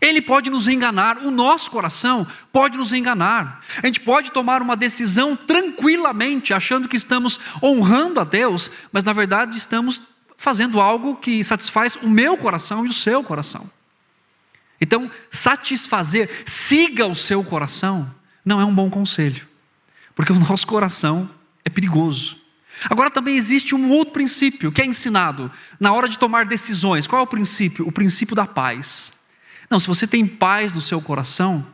Ele 0.00 0.22
pode 0.22 0.48
nos 0.48 0.68
enganar, 0.68 1.18
o 1.18 1.30
nosso 1.30 1.70
coração 1.70 2.26
pode 2.52 2.78
nos 2.78 2.92
enganar. 2.92 3.64
A 3.82 3.86
gente 3.86 4.00
pode 4.00 4.30
tomar 4.30 4.62
uma 4.62 4.76
decisão 4.76 5.34
tranquilamente, 5.34 6.54
achando 6.54 6.88
que 6.88 6.96
estamos 6.96 7.40
honrando 7.60 8.20
a 8.20 8.24
Deus, 8.24 8.70
mas 8.92 9.02
na 9.02 9.12
verdade 9.12 9.58
estamos 9.58 10.00
fazendo 10.36 10.80
algo 10.80 11.16
que 11.16 11.42
satisfaz 11.42 11.96
o 11.96 12.08
meu 12.08 12.36
coração 12.36 12.86
e 12.86 12.88
o 12.88 12.92
seu 12.92 13.24
coração. 13.24 13.68
Então, 14.80 15.10
satisfazer, 15.30 16.44
siga 16.46 17.06
o 17.06 17.14
seu 17.14 17.42
coração, 17.42 18.12
não 18.44 18.60
é 18.60 18.64
um 18.64 18.74
bom 18.74 18.88
conselho, 18.88 19.46
porque 20.14 20.32
o 20.32 20.38
nosso 20.38 20.66
coração 20.66 21.30
é 21.64 21.70
perigoso. 21.70 22.38
Agora 22.88 23.10
também 23.10 23.36
existe 23.36 23.74
um 23.74 23.90
outro 23.90 24.14
princípio 24.14 24.70
que 24.70 24.80
é 24.80 24.86
ensinado 24.86 25.50
na 25.80 25.92
hora 25.92 26.08
de 26.08 26.18
tomar 26.18 26.46
decisões. 26.46 27.06
Qual 27.06 27.20
é 27.20 27.22
o 27.22 27.26
princípio? 27.26 27.86
O 27.86 27.92
princípio 27.92 28.36
da 28.36 28.46
paz. 28.46 29.12
Não, 29.68 29.80
se 29.80 29.86
você 29.86 30.06
tem 30.06 30.26
paz 30.26 30.72
no 30.72 30.80
seu 30.80 31.00
coração, 31.00 31.66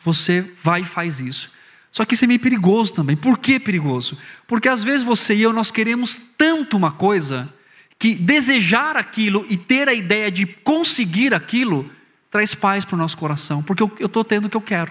você 0.00 0.44
vai 0.62 0.80
e 0.80 0.84
faz 0.84 1.20
isso. 1.20 1.50
Só 1.92 2.04
que 2.04 2.14
isso 2.14 2.24
é 2.24 2.26
meio 2.26 2.40
perigoso 2.40 2.94
também. 2.94 3.16
Por 3.16 3.38
que 3.38 3.60
perigoso? 3.60 4.18
Porque 4.46 4.68
às 4.68 4.82
vezes 4.82 5.02
você 5.02 5.34
e 5.34 5.42
eu 5.42 5.52
nós 5.52 5.70
queremos 5.70 6.18
tanto 6.36 6.76
uma 6.76 6.90
coisa 6.90 7.52
que 7.98 8.14
desejar 8.14 8.96
aquilo 8.96 9.46
e 9.48 9.56
ter 9.56 9.88
a 9.88 9.94
ideia 9.94 10.30
de 10.30 10.46
conseguir 10.46 11.34
aquilo 11.34 11.88
traz 12.32 12.54
paz 12.54 12.84
para 12.84 12.96
o 12.96 12.98
nosso 12.98 13.16
coração, 13.18 13.62
porque 13.62 13.82
eu 13.82 13.92
estou 14.00 14.24
tendo 14.24 14.46
o 14.46 14.50
que 14.50 14.56
eu 14.56 14.60
quero. 14.62 14.90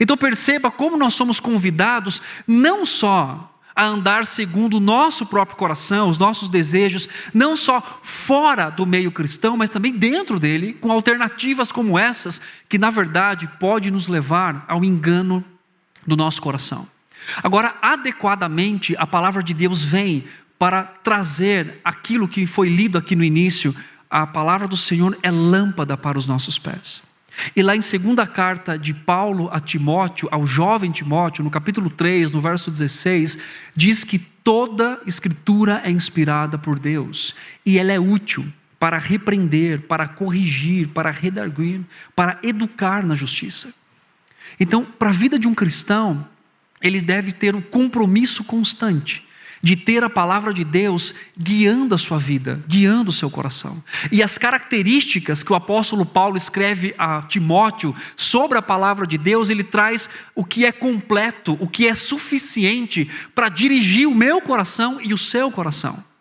Então 0.00 0.16
perceba 0.16 0.70
como 0.70 0.96
nós 0.96 1.14
somos 1.14 1.38
convidados 1.38 2.20
não 2.46 2.84
só 2.84 3.48
a 3.74 3.84
andar 3.86 4.26
segundo 4.26 4.76
o 4.76 4.80
nosso 4.80 5.24
próprio 5.24 5.56
coração, 5.56 6.08
os 6.08 6.18
nossos 6.18 6.48
desejos, 6.48 7.08
não 7.32 7.56
só 7.56 8.00
fora 8.02 8.68
do 8.68 8.84
meio 8.84 9.10
cristão, 9.12 9.56
mas 9.56 9.70
também 9.70 9.92
dentro 9.96 10.38
dele, 10.38 10.74
com 10.74 10.92
alternativas 10.92 11.70
como 11.72 11.98
essas, 11.98 12.40
que 12.68 12.76
na 12.76 12.90
verdade 12.90 13.48
pode 13.58 13.90
nos 13.90 14.08
levar 14.08 14.64
ao 14.68 14.84
engano 14.84 15.42
do 16.06 16.16
nosso 16.16 16.42
coração. 16.42 16.86
Agora, 17.40 17.76
adequadamente, 17.80 18.96
a 18.98 19.06
palavra 19.06 19.42
de 19.42 19.54
Deus 19.54 19.82
vem 19.82 20.24
para 20.58 20.82
trazer 20.82 21.80
aquilo 21.84 22.28
que 22.28 22.46
foi 22.46 22.68
lido 22.68 22.98
aqui 22.98 23.16
no 23.16 23.24
início, 23.24 23.74
a 24.12 24.26
palavra 24.26 24.68
do 24.68 24.76
Senhor 24.76 25.18
é 25.22 25.30
lâmpada 25.30 25.96
para 25.96 26.18
os 26.18 26.26
nossos 26.26 26.58
pés. 26.58 27.00
E 27.56 27.62
lá 27.62 27.74
em 27.74 27.80
segunda 27.80 28.26
carta 28.26 28.78
de 28.78 28.92
Paulo 28.92 29.48
a 29.50 29.58
Timóteo, 29.58 30.28
ao 30.30 30.46
jovem 30.46 30.90
Timóteo, 30.90 31.42
no 31.42 31.50
capítulo 31.50 31.88
3, 31.88 32.30
no 32.30 32.38
verso 32.38 32.70
16, 32.70 33.38
diz 33.74 34.04
que 34.04 34.18
toda 34.18 35.00
escritura 35.06 35.80
é 35.82 35.90
inspirada 35.90 36.58
por 36.58 36.78
Deus 36.78 37.34
e 37.64 37.78
ela 37.78 37.90
é 37.90 37.98
útil 37.98 38.46
para 38.78 38.98
repreender, 38.98 39.80
para 39.82 40.06
corrigir, 40.06 40.88
para 40.88 41.10
redarguir, 41.10 41.80
para 42.14 42.38
educar 42.42 43.06
na 43.06 43.14
justiça. 43.14 43.72
Então, 44.60 44.84
para 44.84 45.08
a 45.08 45.12
vida 45.12 45.38
de 45.38 45.48
um 45.48 45.54
cristão, 45.54 46.28
ele 46.82 47.00
deve 47.00 47.32
ter 47.32 47.56
um 47.56 47.62
compromisso 47.62 48.44
constante 48.44 49.24
de 49.62 49.76
ter 49.76 50.02
a 50.02 50.10
palavra 50.10 50.52
de 50.52 50.64
Deus 50.64 51.14
guiando 51.38 51.94
a 51.94 51.98
sua 51.98 52.18
vida, 52.18 52.62
guiando 52.66 53.10
o 53.10 53.14
seu 53.14 53.30
coração. 53.30 53.82
E 54.10 54.22
as 54.22 54.36
características 54.36 55.42
que 55.42 55.52
o 55.52 55.56
apóstolo 55.56 56.04
Paulo 56.04 56.36
escreve 56.36 56.94
a 56.98 57.22
Timóteo 57.22 57.94
sobre 58.16 58.58
a 58.58 58.62
palavra 58.62 59.06
de 59.06 59.16
Deus, 59.16 59.48
ele 59.50 59.64
traz 59.64 60.10
o 60.34 60.44
que 60.44 60.66
é 60.66 60.72
completo, 60.72 61.56
o 61.60 61.68
que 61.68 61.86
é 61.86 61.94
suficiente 61.94 63.08
para 63.34 63.48
dirigir 63.48 64.08
o 64.08 64.14
meu 64.14 64.40
coração 64.40 65.00
e 65.00 65.14
o 65.14 65.18
seu 65.18 65.50
coração. 65.50 66.11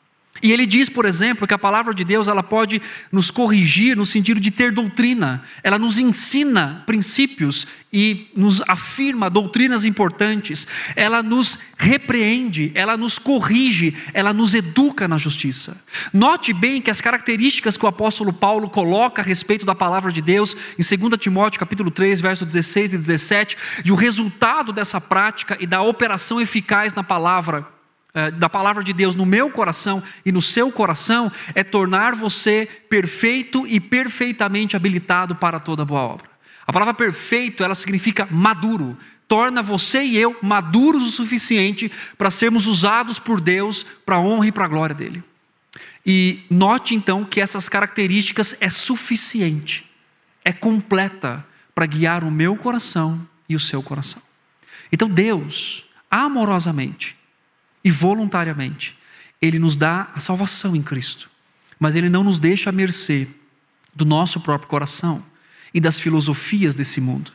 E 0.42 0.52
ele 0.52 0.66
diz, 0.66 0.90
por 0.90 1.06
exemplo, 1.06 1.48
que 1.48 1.54
a 1.54 1.58
palavra 1.58 1.94
de 1.94 2.04
Deus 2.04 2.28
ela 2.28 2.42
pode 2.42 2.82
nos 3.12 3.30
corrigir 3.30 3.96
no 3.96 4.06
sentido 4.06 4.40
de 4.40 4.50
ter 4.50 4.72
doutrina. 4.72 5.44
Ela 5.64 5.78
nos 5.78 6.00
ensina 6.00 6.84
princípios 6.86 7.68
e 7.94 8.32
nos 8.36 8.62
afirma 8.68 9.30
doutrinas 9.30 9.86
importantes. 9.86 10.68
Ela 10.96 11.22
nos 11.22 11.60
repreende, 11.78 12.72
ela 12.74 12.98
nos 12.98 13.20
corrige, 13.20 13.96
ela 14.14 14.34
nos 14.34 14.54
educa 14.54 15.08
na 15.08 15.18
justiça. 15.18 15.84
Note 16.14 16.54
bem 16.54 16.82
que 16.82 16.90
as 16.90 17.02
características 17.02 17.78
que 17.78 17.86
o 17.86 17.90
apóstolo 17.90 18.34
Paulo 18.34 18.70
coloca 18.70 19.22
a 19.22 19.26
respeito 19.26 19.66
da 19.66 19.76
palavra 19.76 20.12
de 20.12 20.22
Deus 20.22 20.56
em 20.80 20.98
2 20.98 21.20
Timóteo 21.20 21.60
capítulo 21.60 21.92
3, 21.92 22.20
verso 22.20 22.46
16 22.46 22.94
e 22.94 22.98
17, 22.98 23.58
e 23.86 23.92
o 23.92 23.96
resultado 23.96 24.72
dessa 24.72 25.00
prática 25.00 25.58
e 25.60 25.68
da 25.68 25.82
operação 25.82 26.42
eficaz 26.42 26.94
na 26.94 27.04
palavra 27.04 27.81
da 28.38 28.50
palavra 28.50 28.84
de 28.84 28.92
Deus 28.92 29.16
no 29.16 29.26
meu 29.26 29.50
coração 29.50 30.04
e 30.26 30.32
no 30.32 30.42
seu 30.42 30.72
coração 30.72 31.32
é 31.56 31.64
tornar 31.64 32.14
você 32.14 32.68
perfeito 32.90 33.66
e 33.66 33.80
perfeitamente 33.80 34.76
habilitado 34.76 35.36
para 35.36 35.60
toda 35.60 35.86
boa 35.86 36.02
obra. 36.02 36.30
A 36.68 36.74
palavra 36.74 36.94
perfeito, 36.94 37.64
ela 37.64 37.76
significa 37.76 38.28
maduro, 38.30 38.98
torna 39.28 39.62
você 39.62 40.04
e 40.04 40.18
eu 40.18 40.36
maduros 40.42 41.04
o 41.04 41.12
suficiente 41.12 41.92
para 42.18 42.30
sermos 42.30 42.68
usados 42.68 43.18
por 43.18 43.40
Deus 43.40 43.86
para 44.06 44.18
a 44.18 44.20
honra 44.20 44.48
e 44.48 44.52
para 44.52 44.66
a 44.66 44.68
glória 44.68 44.96
dele. 44.96 45.24
E 46.06 46.44
note 46.50 46.96
então 46.96 47.24
que 47.24 47.40
essas 47.40 47.70
características 47.70 48.56
é 48.60 48.70
suficiente, 48.70 49.90
é 50.44 50.52
completa 50.52 51.46
para 51.74 51.86
guiar 51.86 52.24
o 52.24 52.32
meu 52.32 52.56
coração 52.56 53.26
e 53.48 53.56
o 53.56 53.60
seu 53.60 53.82
coração. 53.82 54.22
Então 54.92 55.08
Deus, 55.08 55.86
amorosamente, 56.10 57.16
e 57.84 57.90
voluntariamente, 57.90 58.98
Ele 59.42 59.60
nos 59.60 59.76
dá 59.76 60.10
a 60.14 60.20
salvação 60.20 60.76
em 60.76 60.82
Cristo, 60.82 61.30
mas 61.80 61.96
Ele 61.96 62.10
não 62.10 62.24
nos 62.24 62.40
deixa 62.40 62.70
à 62.70 62.74
mercê 62.74 63.28
do 63.94 64.06
nosso 64.06 64.40
próprio 64.40 64.70
coração 64.70 65.24
e 65.74 65.80
das 65.80 66.00
filosofias 66.00 66.76
desse 66.76 67.02
mundo. 67.02 67.32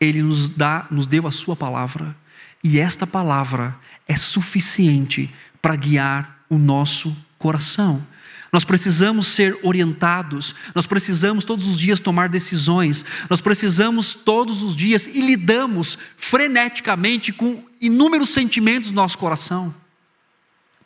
Ele 0.00 0.22
nos 0.22 0.48
dá, 0.48 0.86
nos 0.90 1.06
deu 1.06 1.26
a 1.26 1.30
Sua 1.30 1.54
palavra, 1.54 2.16
e 2.62 2.78
esta 2.78 3.06
palavra 3.06 3.76
é 4.06 4.16
suficiente 4.16 5.32
para 5.60 5.76
guiar 5.76 6.44
o 6.48 6.58
nosso 6.58 7.16
coração. 7.38 8.04
Nós 8.52 8.64
precisamos 8.64 9.28
ser 9.28 9.56
orientados, 9.62 10.54
nós 10.74 10.86
precisamos 10.86 11.44
todos 11.44 11.66
os 11.66 11.78
dias 11.78 12.00
tomar 12.00 12.28
decisões, 12.28 13.04
nós 13.28 13.40
precisamos 13.40 14.12
todos 14.12 14.62
os 14.62 14.74
dias 14.74 15.06
e 15.06 15.20
lidamos 15.20 15.96
freneticamente 16.16 17.32
com 17.32 17.62
inúmeros 17.80 18.30
sentimentos 18.30 18.90
do 18.90 18.96
nosso 18.96 19.16
coração. 19.16 19.72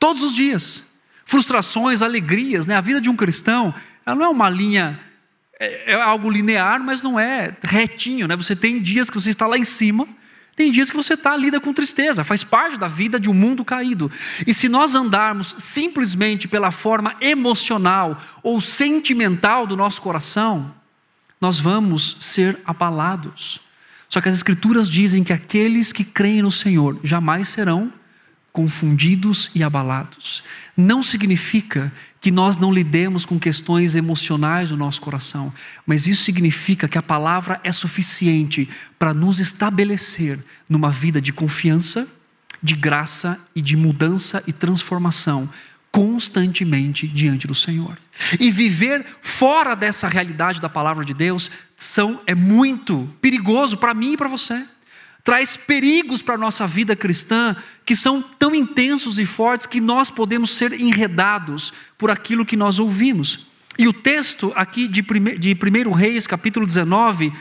Todos 0.04 0.22
os 0.22 0.34
dias. 0.34 0.84
Frustrações, 1.24 2.02
alegrias, 2.02 2.66
né? 2.66 2.76
A 2.76 2.80
vida 2.82 3.00
de 3.00 3.08
um 3.08 3.16
cristão, 3.16 3.74
ela 4.04 4.14
não 4.14 4.26
é 4.26 4.28
uma 4.28 4.50
linha, 4.50 5.00
é, 5.58 5.92
é 5.92 5.94
algo 5.94 6.28
linear, 6.28 6.78
mas 6.78 7.00
não 7.00 7.18
é 7.18 7.56
retinho, 7.62 8.28
né? 8.28 8.36
Você 8.36 8.54
tem 8.54 8.82
dias 8.82 9.08
que 9.08 9.18
você 9.18 9.30
está 9.30 9.46
lá 9.46 9.56
em 9.56 9.64
cima, 9.64 10.06
tem 10.54 10.70
dias 10.70 10.90
que 10.90 10.96
você 10.98 11.14
está 11.14 11.34
lida 11.34 11.58
com 11.58 11.72
tristeza, 11.72 12.22
faz 12.22 12.44
parte 12.44 12.76
da 12.76 12.86
vida 12.86 13.18
de 13.18 13.30
um 13.30 13.32
mundo 13.32 13.64
caído. 13.64 14.12
E 14.46 14.52
se 14.52 14.68
nós 14.68 14.94
andarmos 14.94 15.54
simplesmente 15.56 16.46
pela 16.46 16.70
forma 16.70 17.16
emocional 17.18 18.20
ou 18.42 18.60
sentimental 18.60 19.66
do 19.66 19.74
nosso 19.74 20.02
coração, 20.02 20.74
nós 21.40 21.58
vamos 21.58 22.18
ser 22.20 22.60
abalados. 22.66 23.58
Só 24.10 24.20
que 24.20 24.28
as 24.28 24.34
Escrituras 24.34 24.90
dizem 24.90 25.24
que 25.24 25.32
aqueles 25.32 25.94
que 25.94 26.04
creem 26.04 26.42
no 26.42 26.50
Senhor 26.50 27.00
jamais 27.02 27.48
serão 27.48 27.90
confundidos 28.54 29.50
e 29.52 29.64
abalados. 29.64 30.44
Não 30.76 31.02
significa 31.02 31.92
que 32.20 32.30
nós 32.30 32.56
não 32.56 32.72
lidemos 32.72 33.26
com 33.26 33.36
questões 33.36 33.96
emocionais 33.96 34.68
do 34.68 34.76
nosso 34.76 35.00
coração, 35.00 35.52
mas 35.84 36.06
isso 36.06 36.22
significa 36.22 36.86
que 36.86 36.96
a 36.96 37.02
palavra 37.02 37.60
é 37.64 37.72
suficiente 37.72 38.68
para 38.96 39.12
nos 39.12 39.40
estabelecer 39.40 40.38
numa 40.68 40.88
vida 40.88 41.20
de 41.20 41.32
confiança, 41.32 42.06
de 42.62 42.76
graça 42.76 43.40
e 43.56 43.60
de 43.60 43.76
mudança 43.76 44.40
e 44.46 44.52
transformação 44.52 45.50
constantemente 45.90 47.08
diante 47.08 47.48
do 47.48 47.56
Senhor. 47.56 47.98
E 48.38 48.52
viver 48.52 49.04
fora 49.20 49.74
dessa 49.74 50.06
realidade 50.06 50.60
da 50.60 50.68
palavra 50.68 51.04
de 51.04 51.12
Deus 51.12 51.50
são 51.76 52.20
é 52.24 52.36
muito 52.36 53.12
perigoso 53.20 53.76
para 53.76 53.94
mim 53.94 54.12
e 54.12 54.16
para 54.16 54.28
você 54.28 54.64
traz 55.24 55.56
perigos 55.56 56.20
para 56.20 56.34
a 56.34 56.38
nossa 56.38 56.66
vida 56.66 56.94
cristã 56.94 57.56
que 57.84 57.96
são 57.96 58.22
tão 58.22 58.54
intensos 58.54 59.18
e 59.18 59.24
fortes 59.24 59.66
que 59.66 59.80
nós 59.80 60.10
podemos 60.10 60.50
ser 60.50 60.78
enredados 60.78 61.72
por 61.96 62.10
aquilo 62.10 62.44
que 62.44 62.56
nós 62.56 62.78
ouvimos. 62.78 63.46
E 63.78 63.88
o 63.88 63.92
texto 63.92 64.52
aqui 64.54 64.86
de 64.86 65.00
1 65.02 65.90
Reis, 65.90 66.26
capítulo 66.26 66.66
19, 66.66 67.32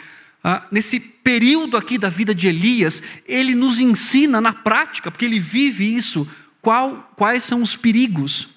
ah, 0.41 0.65
nesse 0.71 0.99
período 0.99 1.77
aqui 1.77 1.97
da 1.97 2.09
vida 2.09 2.33
de 2.33 2.47
Elias, 2.47 3.03
ele 3.27 3.53
nos 3.53 3.79
ensina 3.79 4.39
na 4.39 4.53
prática, 4.53 5.11
porque 5.11 5.25
ele 5.25 5.39
vive 5.39 5.93
isso, 5.93 6.27
qual, 6.61 7.11
quais 7.17 7.43
são 7.43 7.61
os 7.61 7.75
perigos 7.75 8.47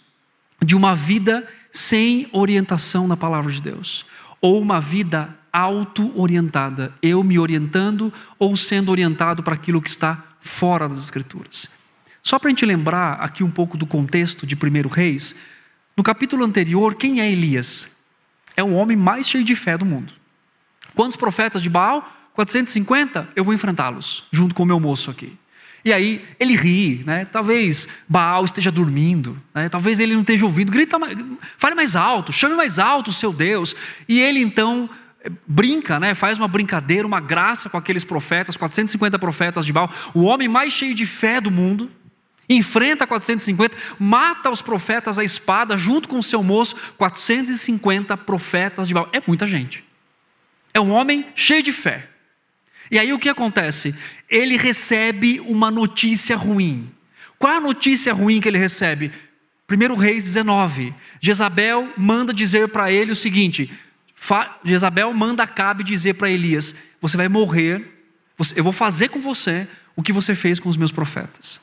de 0.64 0.74
uma 0.74 0.94
vida 0.94 1.46
sem 1.72 2.28
orientação 2.32 3.06
na 3.06 3.16
palavra 3.16 3.52
de 3.52 3.60
Deus 3.60 4.06
ou 4.40 4.60
uma 4.60 4.80
vida 4.80 5.36
auto-orientada, 5.56 6.92
eu 7.00 7.24
me 7.24 7.38
orientando 7.38 8.12
ou 8.38 8.54
sendo 8.58 8.90
orientado 8.90 9.42
para 9.42 9.54
aquilo 9.54 9.80
que 9.80 9.88
está 9.88 10.22
fora 10.38 10.86
das 10.86 10.98
Escrituras. 10.98 11.66
Só 12.22 12.38
para 12.38 12.48
a 12.48 12.50
gente 12.50 12.66
lembrar 12.66 13.14
aqui 13.14 13.42
um 13.42 13.50
pouco 13.50 13.78
do 13.78 13.86
contexto 13.86 14.46
de 14.46 14.54
1 14.54 14.88
Reis, 14.88 15.34
no 15.96 16.02
capítulo 16.02 16.44
anterior, 16.44 16.94
quem 16.94 17.22
é 17.22 17.32
Elias? 17.32 17.90
É 18.54 18.62
o 18.62 18.72
homem 18.72 18.98
mais 18.98 19.26
cheio 19.26 19.42
de 19.42 19.56
fé 19.56 19.78
do 19.78 19.86
mundo. 19.86 20.12
Quantos 20.94 21.16
profetas 21.16 21.62
de 21.62 21.70
Baal? 21.70 22.06
450? 22.34 23.28
Eu 23.34 23.42
vou 23.42 23.54
enfrentá-los, 23.54 24.24
junto 24.30 24.54
com 24.54 24.62
o 24.62 24.66
meu 24.66 24.78
moço 24.78 25.10
aqui. 25.10 25.38
E 25.82 25.90
aí 25.90 26.22
ele 26.38 26.54
ri, 26.54 27.02
né? 27.06 27.24
Talvez 27.24 27.88
Baal 28.06 28.44
esteja 28.44 28.70
dormindo, 28.70 29.40
né? 29.54 29.70
talvez 29.70 30.00
ele 30.00 30.12
não 30.12 30.20
esteja 30.20 30.44
ouvindo. 30.44 30.70
Grita, 30.70 30.98
fale 31.56 31.74
mais 31.74 31.96
alto, 31.96 32.30
chame 32.30 32.56
mais 32.56 32.78
alto 32.78 33.08
o 33.08 33.14
seu 33.14 33.32
Deus. 33.32 33.74
E 34.06 34.20
ele 34.20 34.40
então 34.40 34.90
brinca, 35.46 35.98
né? 35.98 36.14
Faz 36.14 36.38
uma 36.38 36.48
brincadeira, 36.48 37.06
uma 37.06 37.20
graça 37.20 37.68
com 37.68 37.76
aqueles 37.76 38.04
profetas, 38.04 38.56
450 38.56 39.18
profetas 39.18 39.66
de 39.66 39.72
Baal, 39.72 39.90
o 40.14 40.22
homem 40.22 40.48
mais 40.48 40.72
cheio 40.72 40.94
de 40.94 41.06
fé 41.06 41.40
do 41.40 41.50
mundo 41.50 41.90
enfrenta 42.48 43.06
450, 43.06 43.76
mata 43.98 44.50
os 44.50 44.62
profetas 44.62 45.18
à 45.18 45.24
espada, 45.24 45.76
junto 45.76 46.08
com 46.08 46.18
o 46.18 46.22
seu 46.22 46.42
moço, 46.42 46.76
450 46.96 48.16
profetas 48.18 48.86
de 48.86 48.94
Baal. 48.94 49.08
É 49.12 49.20
muita 49.26 49.46
gente. 49.46 49.84
É 50.72 50.80
um 50.80 50.90
homem 50.90 51.26
cheio 51.34 51.62
de 51.62 51.72
fé. 51.72 52.08
E 52.90 52.98
aí 52.98 53.12
o 53.12 53.18
que 53.18 53.28
acontece? 53.28 53.94
Ele 54.28 54.56
recebe 54.56 55.40
uma 55.40 55.70
notícia 55.70 56.36
ruim. 56.36 56.90
Qual 57.38 57.52
a 57.52 57.60
notícia 57.60 58.12
ruim 58.12 58.40
que 58.40 58.48
ele 58.48 58.58
recebe? 58.58 59.10
1 59.68 59.96
Reis 59.96 60.24
19. 60.24 60.94
Jezabel 61.20 61.92
manda 61.96 62.32
dizer 62.32 62.68
para 62.68 62.92
ele 62.92 63.10
o 63.10 63.16
seguinte: 63.16 63.70
Jezabel 64.64 65.12
manda 65.12 65.42
Acabe 65.42 65.84
dizer 65.84 66.14
para 66.14 66.30
Elias: 66.30 66.74
Você 67.00 67.16
vai 67.16 67.28
morrer, 67.28 67.86
eu 68.54 68.64
vou 68.64 68.72
fazer 68.72 69.08
com 69.08 69.20
você 69.20 69.68
o 69.94 70.02
que 70.02 70.12
você 70.12 70.34
fez 70.34 70.58
com 70.58 70.68
os 70.68 70.76
meus 70.76 70.90
profetas. 70.90 71.60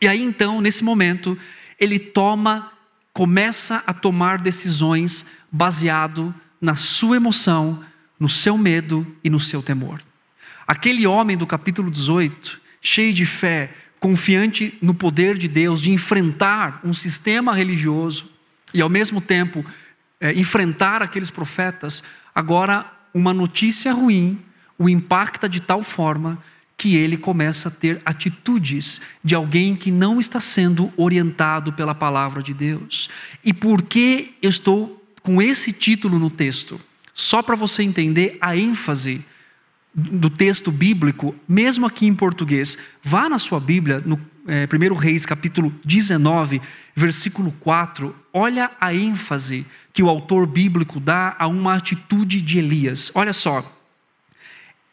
E 0.00 0.08
aí 0.08 0.22
então, 0.22 0.60
nesse 0.60 0.82
momento, 0.82 1.38
ele 1.78 1.98
toma, 1.98 2.72
começa 3.12 3.82
a 3.86 3.92
tomar 3.92 4.38
decisões 4.38 5.26
baseado 5.50 6.34
na 6.60 6.74
sua 6.74 7.16
emoção, 7.16 7.84
no 8.18 8.28
seu 8.28 8.56
medo 8.56 9.06
e 9.22 9.28
no 9.28 9.40
seu 9.40 9.62
temor. 9.62 10.00
Aquele 10.66 11.06
homem 11.06 11.36
do 11.36 11.46
capítulo 11.46 11.90
18, 11.90 12.60
cheio 12.80 13.12
de 13.12 13.26
fé, 13.26 13.74
confiante 13.98 14.76
no 14.80 14.94
poder 14.94 15.36
de 15.36 15.46
Deus 15.48 15.80
de 15.82 15.90
enfrentar 15.90 16.80
um 16.82 16.94
sistema 16.94 17.54
religioso 17.54 18.30
e 18.72 18.80
ao 18.80 18.88
mesmo 18.88 19.20
tempo 19.20 19.64
é, 20.22 20.32
enfrentar 20.32 21.02
aqueles 21.02 21.30
profetas, 21.30 22.02
agora 22.32 22.90
uma 23.12 23.34
notícia 23.34 23.92
ruim 23.92 24.40
o 24.78 24.88
impacta 24.88 25.48
de 25.48 25.60
tal 25.60 25.82
forma 25.82 26.42
que 26.78 26.96
ele 26.96 27.16
começa 27.16 27.68
a 27.68 27.70
ter 27.70 28.00
atitudes 28.04 29.00
de 29.22 29.34
alguém 29.34 29.76
que 29.76 29.90
não 29.90 30.18
está 30.18 30.40
sendo 30.40 30.92
orientado 30.96 31.72
pela 31.72 31.94
palavra 31.94 32.42
de 32.42 32.54
Deus. 32.54 33.10
E 33.44 33.52
por 33.52 33.82
que 33.82 34.34
eu 34.40 34.48
estou 34.48 35.04
com 35.22 35.42
esse 35.42 35.72
título 35.72 36.18
no 36.18 36.30
texto? 36.30 36.80
Só 37.12 37.42
para 37.42 37.54
você 37.56 37.82
entender 37.82 38.38
a 38.40 38.56
ênfase 38.56 39.24
do 39.94 40.30
texto 40.30 40.70
bíblico, 40.70 41.34
mesmo 41.46 41.84
aqui 41.84 42.06
em 42.06 42.14
português. 42.14 42.78
Vá 43.02 43.28
na 43.28 43.38
sua 43.38 43.60
Bíblia, 43.60 44.02
no 44.04 44.16
é, 44.46 44.66
1 44.66 44.94
Reis, 44.94 45.24
capítulo 45.24 45.72
19, 45.84 46.60
versículo 46.94 47.52
4. 47.60 48.14
Olha 48.32 48.70
a 48.80 48.94
ênfase 48.94 49.66
que 49.92 50.02
o 50.02 50.08
autor 50.08 50.46
bíblico 50.46 50.98
dá 50.98 51.36
a 51.38 51.46
uma 51.46 51.74
atitude 51.74 52.40
de 52.40 52.58
Elias. 52.58 53.10
Olha 53.14 53.32
só. 53.32 53.64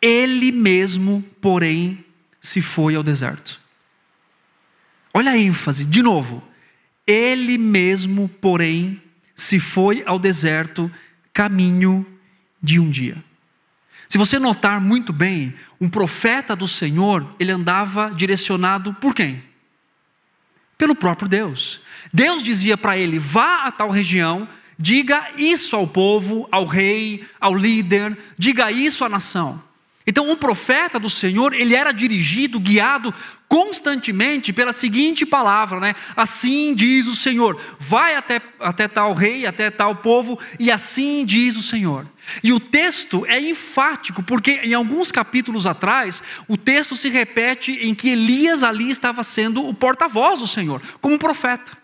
Ele 0.01 0.51
mesmo, 0.51 1.23
porém, 1.41 2.03
se 2.41 2.61
foi 2.61 2.95
ao 2.95 3.03
deserto. 3.03 3.59
Olha 5.13 5.31
a 5.31 5.37
ênfase, 5.37 5.83
de 5.83 6.01
novo. 6.01 6.43
Ele 7.05 7.57
mesmo, 7.57 8.29
porém, 8.29 9.01
se 9.35 9.59
foi 9.59 10.03
ao 10.05 10.19
deserto, 10.19 10.91
caminho 11.33 12.05
de 12.61 12.79
um 12.79 12.89
dia. 12.89 13.23
Se 14.07 14.17
você 14.17 14.39
notar 14.39 14.81
muito 14.81 15.13
bem, 15.13 15.53
um 15.79 15.87
profeta 15.87 16.55
do 16.55 16.67
Senhor, 16.67 17.35
ele 17.39 17.51
andava 17.51 18.09
direcionado 18.09 18.93
por 18.95 19.13
quem? 19.13 19.48
Pelo 20.79 20.95
próprio 20.95 21.27
Deus. 21.27 21.81
Deus 22.11 22.41
dizia 22.41 22.77
para 22.77 22.97
ele: 22.97 23.19
vá 23.19 23.65
a 23.65 23.71
tal 23.71 23.91
região, 23.91 24.47
diga 24.77 25.31
isso 25.37 25.75
ao 25.75 25.85
povo, 25.85 26.47
ao 26.51 26.65
rei, 26.65 27.27
ao 27.39 27.53
líder, 27.53 28.17
diga 28.37 28.71
isso 28.71 29.03
à 29.03 29.09
nação. 29.09 29.61
Então, 30.07 30.29
um 30.29 30.35
profeta 30.35 30.97
do 30.97 31.09
Senhor, 31.09 31.53
ele 31.53 31.75
era 31.75 31.91
dirigido, 31.91 32.59
guiado 32.59 33.13
constantemente 33.47 34.53
pela 34.53 34.71
seguinte 34.71 35.25
palavra, 35.25 35.79
né? 35.79 35.95
Assim 36.15 36.73
diz 36.73 37.05
o 37.05 37.15
Senhor: 37.15 37.59
vai 37.77 38.15
até, 38.15 38.41
até 38.59 38.87
tal 38.87 39.13
rei, 39.13 39.45
até 39.45 39.69
tal 39.69 39.97
povo, 39.97 40.39
e 40.57 40.71
assim 40.71 41.25
diz 41.25 41.57
o 41.57 41.61
Senhor. 41.61 42.07
E 42.43 42.53
o 42.53 42.59
texto 42.59 43.25
é 43.25 43.39
enfático, 43.39 44.23
porque 44.23 44.61
em 44.63 44.73
alguns 44.73 45.11
capítulos 45.11 45.67
atrás, 45.67 46.23
o 46.47 46.55
texto 46.55 46.95
se 46.95 47.09
repete 47.09 47.71
em 47.73 47.93
que 47.93 48.09
Elias 48.09 48.63
ali 48.63 48.89
estava 48.89 49.23
sendo 49.23 49.65
o 49.65 49.73
porta-voz 49.73 50.39
do 50.39 50.47
Senhor, 50.47 50.81
como 51.01 51.19
profeta. 51.19 51.77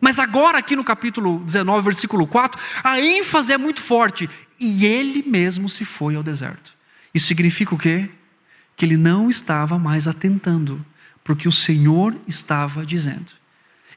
Mas 0.00 0.18
agora, 0.18 0.58
aqui 0.58 0.74
no 0.74 0.84
capítulo 0.84 1.38
19, 1.38 1.84
versículo 1.84 2.26
4, 2.26 2.60
a 2.82 3.00
ênfase 3.00 3.52
é 3.52 3.58
muito 3.58 3.80
forte, 3.80 4.28
e 4.58 4.84
ele 4.84 5.22
mesmo 5.26 5.68
se 5.68 5.84
foi 5.84 6.14
ao 6.16 6.22
deserto. 6.22 6.73
Isso 7.14 7.26
significa 7.26 7.74
o 7.74 7.78
quê? 7.78 8.10
Que 8.76 8.84
ele 8.84 8.96
não 8.96 9.30
estava 9.30 9.78
mais 9.78 10.08
atentando, 10.08 10.84
porque 11.22 11.46
o 11.46 11.52
Senhor 11.52 12.14
estava 12.26 12.84
dizendo: 12.84 13.32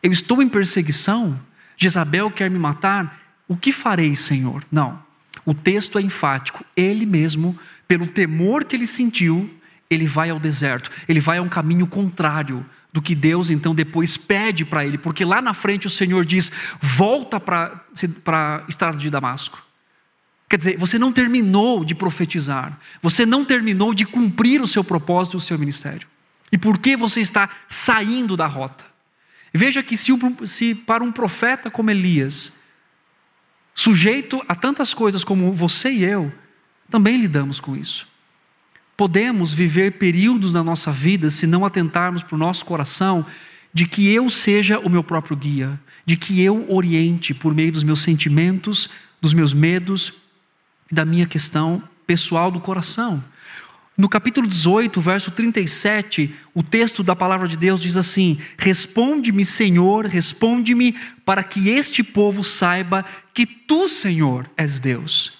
Eu 0.01 0.11
estou 0.11 0.41
em 0.41 0.47
perseguição, 0.47 1.39
Jezabel 1.75 2.29
quer 2.29 2.49
me 2.49 2.59
matar, 2.59 3.19
o 3.47 3.57
que 3.57 3.71
farei, 3.71 4.15
Senhor? 4.15 4.63
Não. 4.71 5.01
O 5.45 5.53
texto 5.53 5.97
é 5.97 6.01
enfático. 6.01 6.63
Ele 6.75 7.05
mesmo, 7.05 7.57
pelo 7.87 8.07
temor 8.07 8.65
que 8.65 8.75
ele 8.75 8.85
sentiu, 8.85 9.49
ele 9.89 10.05
vai 10.05 10.29
ao 10.29 10.39
deserto, 10.39 10.91
ele 11.07 11.19
vai 11.19 11.37
a 11.37 11.41
um 11.41 11.49
caminho 11.49 11.87
contrário 11.87 12.65
do 12.91 13.01
que 13.01 13.13
Deus 13.13 13.49
então 13.49 13.75
depois 13.75 14.17
pede 14.17 14.65
para 14.65 14.85
ele, 14.85 14.97
porque 14.97 15.23
lá 15.23 15.41
na 15.41 15.53
frente 15.53 15.87
o 15.87 15.89
Senhor 15.89 16.25
diz: 16.25 16.51
volta 16.81 17.39
para 17.39 17.83
a 18.25 18.63
estrada 18.67 18.97
de 18.97 19.09
Damasco. 19.09 19.66
Quer 20.49 20.57
dizer, 20.57 20.77
você 20.77 20.97
não 20.97 21.11
terminou 21.11 21.83
de 21.83 21.93
profetizar, 21.93 22.79
você 23.01 23.25
não 23.25 23.43
terminou 23.43 23.93
de 23.93 24.05
cumprir 24.05 24.61
o 24.61 24.67
seu 24.67 24.83
propósito 24.83 25.35
e 25.35 25.37
o 25.37 25.41
seu 25.41 25.59
ministério. 25.59 26.07
E 26.51 26.57
por 26.57 26.77
que 26.77 26.95
você 26.95 27.19
está 27.19 27.49
saindo 27.67 28.37
da 28.37 28.47
rota? 28.47 28.85
Veja 29.53 29.83
que 29.83 29.97
se, 29.97 30.11
se 30.45 30.73
para 30.73 31.03
um 31.03 31.11
profeta 31.11 31.69
como 31.69 31.91
Elias, 31.91 32.53
sujeito 33.75 34.41
a 34.47 34.55
tantas 34.55 34.93
coisas 34.93 35.23
como 35.23 35.51
você 35.53 35.91
e 35.91 36.03
eu, 36.05 36.31
também 36.89 37.17
lidamos 37.17 37.59
com 37.59 37.75
isso. 37.75 38.07
Podemos 38.95 39.53
viver 39.53 39.93
períodos 39.93 40.53
na 40.53 40.63
nossa 40.63 40.91
vida 40.91 41.29
se 41.29 41.45
não 41.45 41.65
atentarmos 41.65 42.23
para 42.23 42.35
o 42.35 42.39
nosso 42.39 42.65
coração 42.65 43.25
de 43.73 43.85
que 43.85 44.07
eu 44.07 44.29
seja 44.29 44.79
o 44.79 44.89
meu 44.89 45.03
próprio 45.03 45.35
guia, 45.35 45.79
de 46.05 46.15
que 46.15 46.41
eu 46.41 46.65
oriente 46.73 47.33
por 47.33 47.53
meio 47.53 47.71
dos 47.71 47.83
meus 47.83 47.99
sentimentos, 47.99 48.89
dos 49.21 49.33
meus 49.33 49.53
medos 49.53 50.13
da 50.91 51.05
minha 51.05 51.25
questão 51.25 51.81
pessoal 52.05 52.49
do 52.49 52.59
coração. 52.59 53.23
No 53.97 54.07
capítulo 54.07 54.47
18, 54.47 55.01
verso 55.01 55.31
37, 55.31 56.33
o 56.53 56.61
texto 56.61 57.01
da 57.01 57.15
palavra 57.15 57.47
de 57.47 57.57
Deus 57.57 57.81
diz 57.81 57.97
assim: 57.97 58.39
Responde-me, 58.57 59.43
Senhor, 59.43 60.05
responde-me, 60.05 60.93
para 61.25 61.43
que 61.43 61.69
este 61.69 62.03
povo 62.03 62.43
saiba 62.43 63.03
que 63.33 63.45
tu, 63.45 63.89
Senhor, 63.89 64.47
és 64.55 64.79
Deus. 64.79 65.39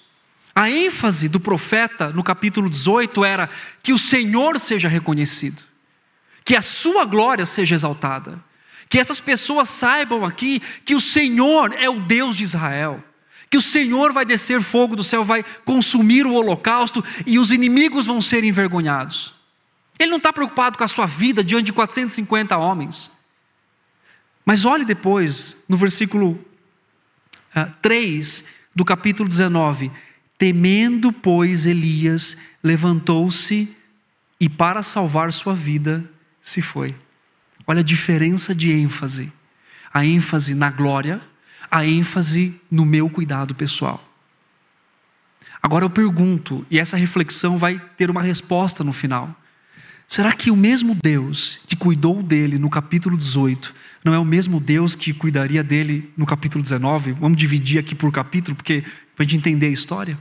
A 0.52 0.68
ênfase 0.68 1.28
do 1.28 1.38
profeta 1.38 2.10
no 2.10 2.24
capítulo 2.24 2.68
18 2.68 3.24
era 3.24 3.48
que 3.80 3.92
o 3.92 3.98
Senhor 3.98 4.58
seja 4.58 4.88
reconhecido, 4.88 5.62
que 6.44 6.56
a 6.56 6.62
sua 6.62 7.04
glória 7.04 7.46
seja 7.46 7.76
exaltada, 7.76 8.42
que 8.88 8.98
essas 8.98 9.20
pessoas 9.20 9.68
saibam 9.68 10.24
aqui 10.24 10.60
que 10.84 10.96
o 10.96 11.00
Senhor 11.00 11.72
é 11.78 11.88
o 11.88 12.00
Deus 12.00 12.36
de 12.36 12.42
Israel 12.42 13.04
que 13.50 13.56
o 13.56 13.62
Senhor 13.62 14.12
vai 14.12 14.24
descer 14.24 14.60
fogo 14.60 14.94
do 14.94 15.02
céu, 15.02 15.24
vai 15.24 15.44
consumir 15.64 16.26
o 16.26 16.34
holocausto 16.34 17.04
e 17.26 17.38
os 17.38 17.50
inimigos 17.50 18.06
vão 18.06 18.20
ser 18.20 18.44
envergonhados. 18.44 19.34
Ele 19.98 20.10
não 20.10 20.18
está 20.18 20.32
preocupado 20.32 20.76
com 20.76 20.84
a 20.84 20.88
sua 20.88 21.06
vida 21.06 21.42
diante 21.42 21.66
de 21.66 21.72
450 21.72 22.56
homens. 22.56 23.10
Mas 24.44 24.64
olhe 24.64 24.84
depois, 24.84 25.56
no 25.68 25.76
versículo 25.76 26.32
uh, 26.32 26.38
ah, 27.54 27.66
3 27.82 28.44
do 28.74 28.84
capítulo 28.84 29.28
19: 29.28 29.90
Temendo, 30.38 31.12
pois, 31.12 31.66
Elias 31.66 32.36
levantou-se 32.62 33.76
e, 34.40 34.48
para 34.48 34.82
salvar 34.82 35.32
sua 35.32 35.54
vida, 35.54 36.08
se 36.40 36.62
foi. 36.62 36.94
Olha 37.66 37.80
a 37.80 37.84
diferença 37.84 38.54
de 38.54 38.72
ênfase. 38.72 39.32
A 39.92 40.04
ênfase 40.06 40.54
na 40.54 40.70
glória 40.70 41.20
a 41.70 41.84
ênfase 41.84 42.60
no 42.70 42.84
meu 42.84 43.08
cuidado 43.08 43.54
pessoal. 43.54 44.02
Agora 45.62 45.84
eu 45.84 45.90
pergunto, 45.90 46.64
e 46.70 46.78
essa 46.78 46.96
reflexão 46.96 47.58
vai 47.58 47.80
ter 47.96 48.10
uma 48.10 48.22
resposta 48.22 48.84
no 48.84 48.92
final. 48.92 49.34
Será 50.06 50.32
que 50.32 50.50
o 50.50 50.56
mesmo 50.56 50.96
Deus 51.02 51.58
que 51.66 51.76
cuidou 51.76 52.22
dele 52.22 52.58
no 52.58 52.70
capítulo 52.70 53.16
18 53.16 53.74
não 54.04 54.14
é 54.14 54.18
o 54.18 54.24
mesmo 54.24 54.60
Deus 54.60 54.94
que 54.94 55.12
cuidaria 55.12 55.62
dele 55.62 56.10
no 56.16 56.24
capítulo 56.24 56.62
19? 56.62 57.12
Vamos 57.12 57.36
dividir 57.36 57.78
aqui 57.78 57.94
por 57.94 58.10
capítulo, 58.10 58.56
porque 58.56 58.82
para 59.14 59.24
a 59.24 59.28
gente 59.28 59.36
entender 59.36 59.66
a 59.66 59.70
história. 59.70 60.18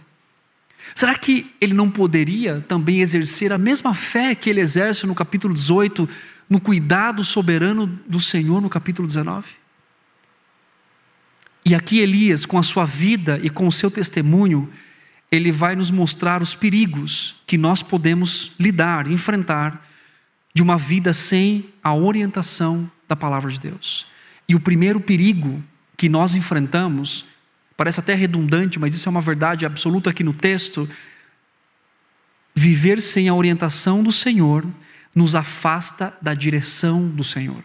Será 0.95 1.15
que 1.15 1.53
ele 1.61 1.73
não 1.73 1.89
poderia 1.89 2.61
também 2.67 2.99
exercer 2.99 3.53
a 3.53 3.57
mesma 3.57 3.93
fé 3.93 4.33
que 4.35 4.49
ele 4.49 4.59
exerce 4.59 5.05
no 5.05 5.13
capítulo 5.13 5.53
18, 5.53 6.09
no 6.49 6.59
cuidado 6.59 7.23
soberano 7.23 7.87
do 8.07 8.19
Senhor 8.19 8.61
no 8.61 8.69
capítulo 8.69 9.07
19? 9.07 9.47
E 11.67 11.75
aqui 11.75 11.99
Elias, 11.99 12.45
com 12.45 12.57
a 12.57 12.63
sua 12.63 12.85
vida 12.85 13.41
e 13.43 13.49
com 13.49 13.67
o 13.67 13.71
seu 13.73 13.91
testemunho, 13.91 14.71
ele 15.29 15.51
vai 15.51 15.75
nos 15.75 15.91
mostrar 15.91 16.41
os 16.41 16.55
perigos 16.55 17.41
que 17.45 17.57
nós 17.57 17.83
podemos 17.83 18.53
lidar, 18.57 19.11
enfrentar, 19.11 19.85
de 20.53 20.63
uma 20.63 20.77
vida 20.77 21.11
sem 21.11 21.65
a 21.83 21.93
orientação 21.93 22.89
da 23.05 23.17
palavra 23.17 23.51
de 23.51 23.59
Deus. 23.59 24.05
E 24.47 24.55
o 24.55 24.61
primeiro 24.61 25.01
perigo 25.01 25.61
que 25.97 26.07
nós 26.07 26.35
enfrentamos, 26.35 27.25
parece 27.75 27.99
até 27.99 28.15
redundante, 28.15 28.79
mas 28.79 28.95
isso 28.95 29.09
é 29.09 29.11
uma 29.11 29.19
verdade 29.19 29.65
absoluta 29.65 30.11
aqui 30.11 30.23
no 30.23 30.33
texto. 30.33 30.89
Viver 32.55 33.01
sem 33.01 33.27
a 33.27 33.35
orientação 33.35 34.01
do 34.01 34.11
Senhor 34.13 34.65
nos 35.13 35.35
afasta 35.35 36.17
da 36.21 36.33
direção 36.33 37.09
do 37.09 37.25
Senhor. 37.25 37.61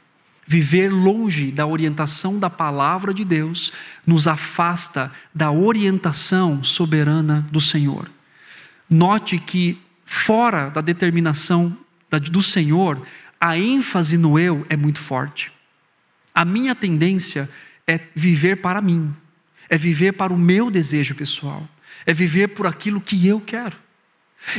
Viver 0.46 0.90
longe 0.90 1.52
da 1.52 1.66
orientação 1.66 2.38
da 2.38 2.50
palavra 2.50 3.14
de 3.14 3.24
Deus 3.24 3.72
nos 4.06 4.26
afasta 4.26 5.12
da 5.34 5.50
orientação 5.50 6.64
soberana 6.64 7.46
do 7.50 7.60
Senhor. 7.60 8.10
Note 8.90 9.38
que, 9.38 9.80
fora 10.04 10.68
da 10.68 10.80
determinação 10.80 11.76
do 12.30 12.42
Senhor, 12.42 13.00
a 13.40 13.56
ênfase 13.56 14.18
no 14.18 14.38
eu 14.38 14.66
é 14.68 14.76
muito 14.76 15.00
forte. 15.00 15.50
A 16.34 16.44
minha 16.44 16.74
tendência 16.74 17.48
é 17.86 18.00
viver 18.14 18.56
para 18.56 18.80
mim, 18.80 19.14
é 19.68 19.76
viver 19.76 20.12
para 20.12 20.32
o 20.32 20.38
meu 20.38 20.70
desejo 20.70 21.14
pessoal, 21.14 21.66
é 22.04 22.12
viver 22.12 22.48
por 22.48 22.66
aquilo 22.66 23.00
que 23.00 23.26
eu 23.26 23.40
quero. 23.40 23.76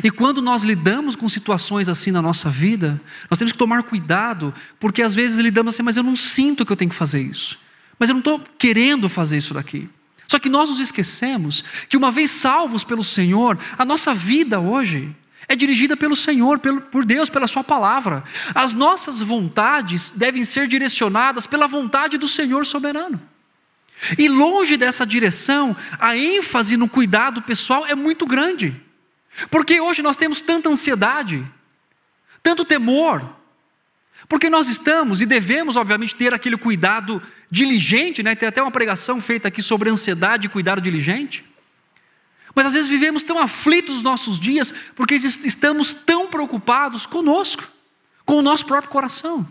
E 0.04 0.10
quando 0.10 0.42
nós 0.42 0.64
lidamos 0.64 1.16
com 1.16 1.28
situações 1.28 1.90
assim 1.90 2.12
na 2.12 2.22
nossa 2.22 2.50
vida, 2.50 3.00
nós 3.30 3.38
temos 3.38 3.52
que 3.52 3.58
tomar 3.58 3.84
cuidado, 3.84 4.54
porque 4.80 5.02
às 5.02 5.14
vezes 5.14 5.40
lidamos 5.40 5.76
assim, 5.76 5.84
mas 5.84 5.98
eu 5.98 6.04
não 6.04 6.16
sinto 6.16 6.66
que 6.66 6.72
eu 6.72 6.78
tenho 6.78 6.90
que 6.90 6.96
fazer 6.96 7.22
isso, 7.22 7.60
mas 8.00 8.10
eu 8.10 8.14
não 8.14 8.20
estou 8.20 8.40
querendo 8.58 9.10
fazer 9.10 9.38
isso 9.38 9.54
daqui. 9.54 9.90
Só 10.28 10.40
que 10.40 10.50
nós 10.50 10.70
nos 10.70 10.80
esquecemos 10.80 11.64
que, 11.88 11.98
uma 11.98 12.10
vez 12.10 12.32
salvos 12.32 12.84
pelo 12.84 13.04
Senhor, 13.04 13.60
a 13.78 13.86
nossa 13.86 14.16
vida 14.16 14.60
hoje 14.60 15.16
é 15.48 15.56
dirigida 15.56 15.96
pelo 15.96 16.16
Senhor, 16.16 16.60
pelo, 16.60 16.82
por 16.82 17.06
Deus, 17.06 17.30
pela 17.30 17.46
Sua 17.46 17.64
palavra. 17.64 18.24
As 18.56 18.74
nossas 18.74 19.20
vontades 19.20 20.12
devem 20.16 20.44
ser 20.44 20.68
direcionadas 20.68 21.46
pela 21.46 21.68
vontade 21.68 22.18
do 22.18 22.28
Senhor 22.28 22.66
soberano. 22.66 23.22
E 24.18 24.28
longe 24.28 24.76
dessa 24.76 25.06
direção, 25.06 25.76
a 26.00 26.18
ênfase 26.18 26.78
no 26.78 26.90
cuidado 26.90 27.42
pessoal 27.42 27.86
é 27.86 27.94
muito 27.94 28.26
grande. 28.26 28.76
Porque 29.50 29.80
hoje 29.80 30.02
nós 30.02 30.16
temos 30.16 30.42
tanta 30.42 30.70
ansiedade, 30.70 31.46
tanto 32.42 32.66
temor, 32.66 33.36
porque 34.28 34.50
nós 34.50 34.70
estamos 34.70 35.22
e 35.22 35.26
devemos, 35.26 35.76
obviamente, 35.76 36.16
ter 36.16 36.34
aquele 36.34 36.58
cuidado 36.58 37.22
diligente, 37.52 38.24
né? 38.24 38.36
tem 38.36 38.50
até 38.50 38.62
uma 38.62 38.72
pregação 38.72 39.22
feita 39.22 39.48
aqui 39.48 39.62
sobre 39.62 39.90
ansiedade 39.90 40.48
e 40.48 40.50
cuidado 40.50 40.82
diligente. 40.82 41.46
Mas 42.56 42.68
às 42.68 42.74
vezes 42.74 42.90
vivemos 42.90 43.24
tão 43.24 43.40
aflitos 43.40 43.96
nos 43.96 44.04
nossos 44.04 44.40
dias 44.40 44.74
porque 44.96 45.16
estamos 45.16 45.94
tão 45.94 46.28
preocupados 46.28 47.06
conosco, 47.06 47.64
com 48.26 48.40
o 48.40 48.42
nosso 48.42 48.66
próprio 48.66 48.92
coração. 48.92 49.48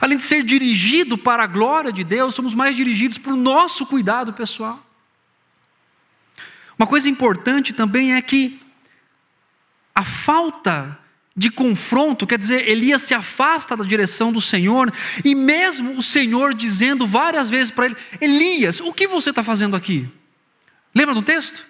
Além 0.00 0.16
de 0.16 0.22
ser 0.22 0.42
dirigido 0.42 1.18
para 1.18 1.44
a 1.44 1.46
glória 1.46 1.92
de 1.92 2.04
Deus, 2.04 2.34
somos 2.34 2.54
mais 2.54 2.76
dirigidos 2.76 3.18
para 3.18 3.32
o 3.32 3.36
nosso 3.36 3.86
cuidado 3.86 4.32
pessoal. 4.32 4.84
Uma 6.78 6.86
coisa 6.86 7.08
importante 7.08 7.72
também 7.72 8.14
é 8.14 8.22
que 8.22 8.61
a 9.94 10.04
falta 10.04 10.98
de 11.34 11.50
confronto, 11.50 12.26
quer 12.26 12.36
dizer, 12.36 12.68
Elias 12.68 13.02
se 13.02 13.14
afasta 13.14 13.76
da 13.76 13.84
direção 13.84 14.32
do 14.32 14.40
Senhor, 14.40 14.92
e 15.24 15.34
mesmo 15.34 15.92
o 15.92 16.02
Senhor 16.02 16.52
dizendo 16.52 17.06
várias 17.06 17.48
vezes 17.48 17.70
para 17.70 17.86
ele: 17.86 17.96
Elias, 18.20 18.80
o 18.80 18.92
que 18.92 19.06
você 19.06 19.30
está 19.30 19.42
fazendo 19.42 19.74
aqui? 19.74 20.08
Lembra 20.94 21.14
do 21.14 21.22
texto? 21.22 21.66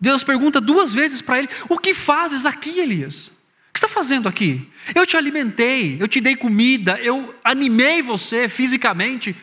Deus 0.00 0.22
pergunta 0.22 0.60
duas 0.60 0.92
vezes 0.92 1.22
para 1.22 1.38
ele: 1.38 1.48
O 1.68 1.78
que 1.78 1.94
fazes 1.94 2.44
aqui, 2.44 2.80
Elias? 2.80 3.28
O 3.28 3.72
que 3.72 3.78
está 3.78 3.88
fazendo 3.88 4.28
aqui? 4.28 4.68
Eu 4.94 5.06
te 5.06 5.16
alimentei, 5.16 5.96
eu 5.98 6.06
te 6.06 6.20
dei 6.20 6.36
comida, 6.36 6.98
eu 7.00 7.34
animei 7.42 8.02
você 8.02 8.48
fisicamente. 8.48 9.34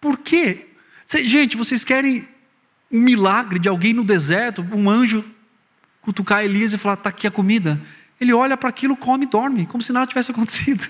Por 0.00 0.18
quê? 0.18 0.66
Gente, 1.22 1.56
vocês 1.56 1.82
querem 1.82 2.28
um 2.90 3.00
milagre 3.00 3.58
de 3.58 3.68
alguém 3.68 3.94
no 3.94 4.04
deserto, 4.04 4.66
um 4.72 4.90
anjo 4.90 5.24
cutucar 6.08 6.42
Elias 6.42 6.72
e 6.72 6.78
falar: 6.78 6.94
está 6.94 7.10
aqui 7.10 7.26
a 7.26 7.30
comida. 7.30 7.78
Ele 8.18 8.32
olha 8.32 8.56
para 8.56 8.70
aquilo, 8.70 8.96
come 8.96 9.26
e 9.26 9.28
dorme, 9.28 9.66
como 9.66 9.82
se 9.82 9.92
nada 9.92 10.06
tivesse 10.06 10.30
acontecido. 10.32 10.88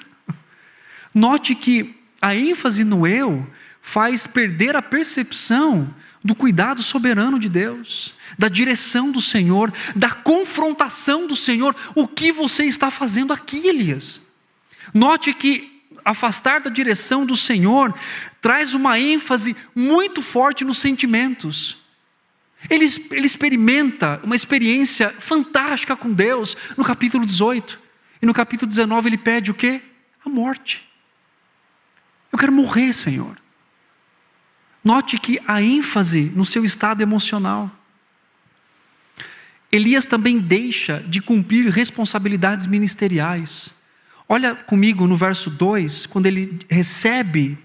Note 1.12 1.56
que 1.56 1.96
a 2.22 2.36
ênfase 2.36 2.84
no 2.84 3.06
eu 3.06 3.44
faz 3.82 4.26
perder 4.26 4.76
a 4.76 4.82
percepção 4.82 5.92
do 6.22 6.34
cuidado 6.34 6.82
soberano 6.82 7.38
de 7.38 7.48
Deus, 7.48 8.14
da 8.38 8.48
direção 8.48 9.10
do 9.10 9.20
Senhor, 9.20 9.72
da 9.96 10.10
confrontação 10.10 11.26
do 11.26 11.34
Senhor. 11.34 11.74
O 11.94 12.06
que 12.06 12.30
você 12.30 12.64
está 12.64 12.90
fazendo 12.90 13.32
aqui, 13.32 13.66
Elias? 13.66 14.20
Note 14.94 15.32
que 15.34 15.82
afastar 16.04 16.60
da 16.60 16.70
direção 16.70 17.26
do 17.26 17.36
Senhor 17.36 17.92
traz 18.40 18.72
uma 18.72 19.00
ênfase 19.00 19.56
muito 19.74 20.22
forte 20.22 20.64
nos 20.64 20.78
sentimentos. 20.78 21.87
Ele, 22.68 22.86
ele 23.10 23.26
experimenta 23.26 24.20
uma 24.24 24.34
experiência 24.34 25.10
fantástica 25.18 25.96
com 25.96 26.12
Deus 26.12 26.56
no 26.76 26.84
capítulo 26.84 27.24
18. 27.24 27.78
E 28.20 28.26
no 28.26 28.34
capítulo 28.34 28.68
19 28.68 29.08
ele 29.08 29.18
pede 29.18 29.50
o 29.50 29.54
quê? 29.54 29.80
A 30.24 30.28
morte. 30.28 30.86
Eu 32.32 32.38
quero 32.38 32.52
morrer, 32.52 32.92
Senhor. 32.92 33.38
Note 34.82 35.18
que 35.18 35.40
a 35.46 35.62
ênfase 35.62 36.32
no 36.34 36.44
seu 36.44 36.64
estado 36.64 37.00
emocional. 37.00 37.70
Elias 39.70 40.06
também 40.06 40.38
deixa 40.38 41.00
de 41.06 41.20
cumprir 41.20 41.70
responsabilidades 41.70 42.66
ministeriais. 42.66 43.74
Olha 44.28 44.54
comigo 44.54 45.06
no 45.06 45.16
verso 45.16 45.50
2, 45.50 46.06
quando 46.06 46.26
ele 46.26 46.60
recebe, 46.70 47.58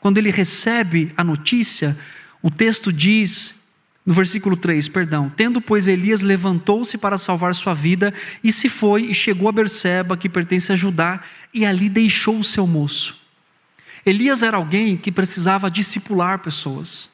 quando 0.00 0.18
ele 0.18 0.30
recebe 0.30 1.12
a 1.16 1.24
notícia, 1.24 1.98
o 2.42 2.50
texto 2.50 2.92
diz 2.92 3.61
no 4.04 4.12
versículo 4.12 4.56
3, 4.56 4.88
perdão. 4.88 5.32
Tendo, 5.36 5.60
pois, 5.60 5.86
Elias 5.86 6.22
levantou-se 6.22 6.98
para 6.98 7.16
salvar 7.16 7.54
sua 7.54 7.72
vida 7.72 8.12
e 8.42 8.50
se 8.50 8.68
foi 8.68 9.02
e 9.02 9.14
chegou 9.14 9.48
a 9.48 9.52
Berseba, 9.52 10.16
que 10.16 10.28
pertence 10.28 10.72
a 10.72 10.76
Judá, 10.76 11.20
e 11.54 11.64
ali 11.64 11.88
deixou 11.88 12.38
o 12.38 12.44
seu 12.44 12.66
moço. 12.66 13.20
Elias 14.04 14.42
era 14.42 14.56
alguém 14.56 14.96
que 14.96 15.12
precisava 15.12 15.70
discipular 15.70 16.40
pessoas. 16.40 17.08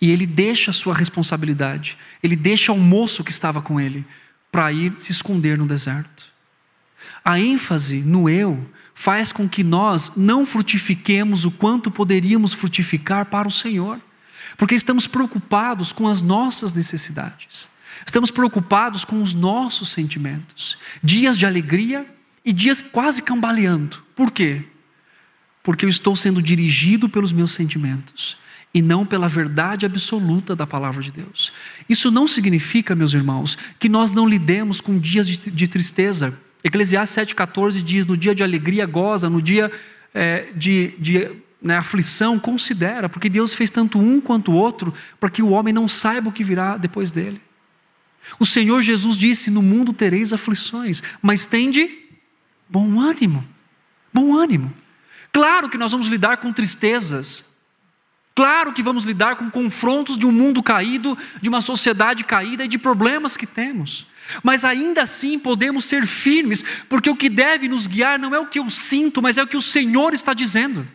E 0.00 0.10
ele 0.10 0.26
deixa 0.26 0.70
a 0.70 0.74
sua 0.74 0.94
responsabilidade, 0.94 1.96
ele 2.22 2.36
deixa 2.36 2.72
o 2.72 2.78
moço 2.78 3.24
que 3.24 3.30
estava 3.30 3.62
com 3.62 3.80
ele 3.80 4.04
para 4.52 4.70
ir 4.70 4.92
se 4.96 5.12
esconder 5.12 5.56
no 5.56 5.66
deserto. 5.66 6.26
A 7.24 7.40
ênfase 7.40 8.00
no 8.02 8.28
eu 8.28 8.68
faz 8.94 9.32
com 9.32 9.48
que 9.48 9.64
nós 9.64 10.12
não 10.14 10.44
frutifiquemos 10.44 11.46
o 11.46 11.50
quanto 11.50 11.90
poderíamos 11.90 12.52
frutificar 12.52 13.26
para 13.26 13.48
o 13.48 13.50
Senhor. 13.50 13.98
Porque 14.56 14.74
estamos 14.74 15.06
preocupados 15.06 15.92
com 15.92 16.08
as 16.08 16.22
nossas 16.22 16.72
necessidades, 16.72 17.68
estamos 18.06 18.30
preocupados 18.30 19.04
com 19.04 19.22
os 19.22 19.34
nossos 19.34 19.88
sentimentos, 19.88 20.78
dias 21.02 21.36
de 21.36 21.46
alegria 21.46 22.06
e 22.44 22.52
dias 22.52 22.82
quase 22.82 23.22
cambaleando. 23.22 24.02
Por 24.14 24.30
quê? 24.30 24.64
Porque 25.62 25.84
eu 25.84 25.88
estou 25.88 26.14
sendo 26.14 26.42
dirigido 26.42 27.08
pelos 27.08 27.32
meus 27.32 27.52
sentimentos 27.52 28.36
e 28.74 28.82
não 28.82 29.06
pela 29.06 29.28
verdade 29.28 29.86
absoluta 29.86 30.56
da 30.56 30.66
palavra 30.66 31.00
de 31.00 31.12
Deus. 31.12 31.52
Isso 31.88 32.10
não 32.10 32.26
significa, 32.26 32.94
meus 32.94 33.14
irmãos, 33.14 33.56
que 33.78 33.88
nós 33.88 34.10
não 34.10 34.26
lidemos 34.26 34.80
com 34.80 34.98
dias 34.98 35.28
de, 35.28 35.50
de 35.50 35.68
tristeza. 35.68 36.36
Eclesiastes 36.62 37.28
7,14 37.28 37.80
diz: 37.80 38.06
no 38.06 38.16
dia 38.16 38.34
de 38.34 38.42
alegria, 38.42 38.84
goza, 38.84 39.30
no 39.30 39.40
dia 39.40 39.70
é, 40.12 40.46
de, 40.56 40.94
de 40.98 41.30
né, 41.64 41.78
aflição, 41.78 42.38
considera, 42.38 43.08
porque 43.08 43.28
Deus 43.28 43.54
fez 43.54 43.70
tanto 43.70 43.98
um 43.98 44.20
quanto 44.20 44.52
o 44.52 44.54
outro, 44.54 44.92
para 45.18 45.30
que 45.30 45.42
o 45.42 45.48
homem 45.48 45.72
não 45.72 45.88
saiba 45.88 46.28
o 46.28 46.32
que 46.32 46.44
virá 46.44 46.76
depois 46.76 47.10
dele. 47.10 47.40
O 48.38 48.44
Senhor 48.46 48.82
Jesus 48.82 49.16
disse: 49.16 49.50
No 49.50 49.62
mundo 49.62 49.92
tereis 49.92 50.32
aflições, 50.32 51.02
mas 51.22 51.46
tende 51.46 51.90
bom 52.68 53.00
ânimo. 53.00 53.44
Bom 54.12 54.36
ânimo. 54.36 54.72
Claro 55.32 55.68
que 55.68 55.78
nós 55.78 55.90
vamos 55.90 56.06
lidar 56.06 56.36
com 56.36 56.52
tristezas, 56.52 57.52
Claro 58.34 58.72
que 58.72 58.82
vamos 58.82 59.04
lidar 59.04 59.36
com 59.36 59.48
confrontos 59.48 60.18
de 60.18 60.26
um 60.26 60.32
mundo 60.32 60.60
caído, 60.60 61.16
de 61.40 61.48
uma 61.48 61.60
sociedade 61.60 62.24
caída 62.24 62.64
e 62.64 62.68
de 62.68 62.76
problemas 62.76 63.36
que 63.36 63.46
temos. 63.46 64.06
Mas 64.42 64.64
ainda 64.64 65.02
assim 65.02 65.38
podemos 65.38 65.84
ser 65.84 66.04
firmes, 66.04 66.64
porque 66.88 67.08
o 67.08 67.14
que 67.14 67.28
deve 67.28 67.68
nos 67.68 67.86
guiar 67.86 68.18
não 68.18 68.34
é 68.34 68.40
o 68.40 68.46
que 68.46 68.58
eu 68.58 68.68
sinto, 68.68 69.22
mas 69.22 69.38
é 69.38 69.42
o 69.44 69.46
que 69.46 69.56
o 69.56 69.62
Senhor 69.62 70.14
está 70.14 70.34
dizendo. 70.34 70.86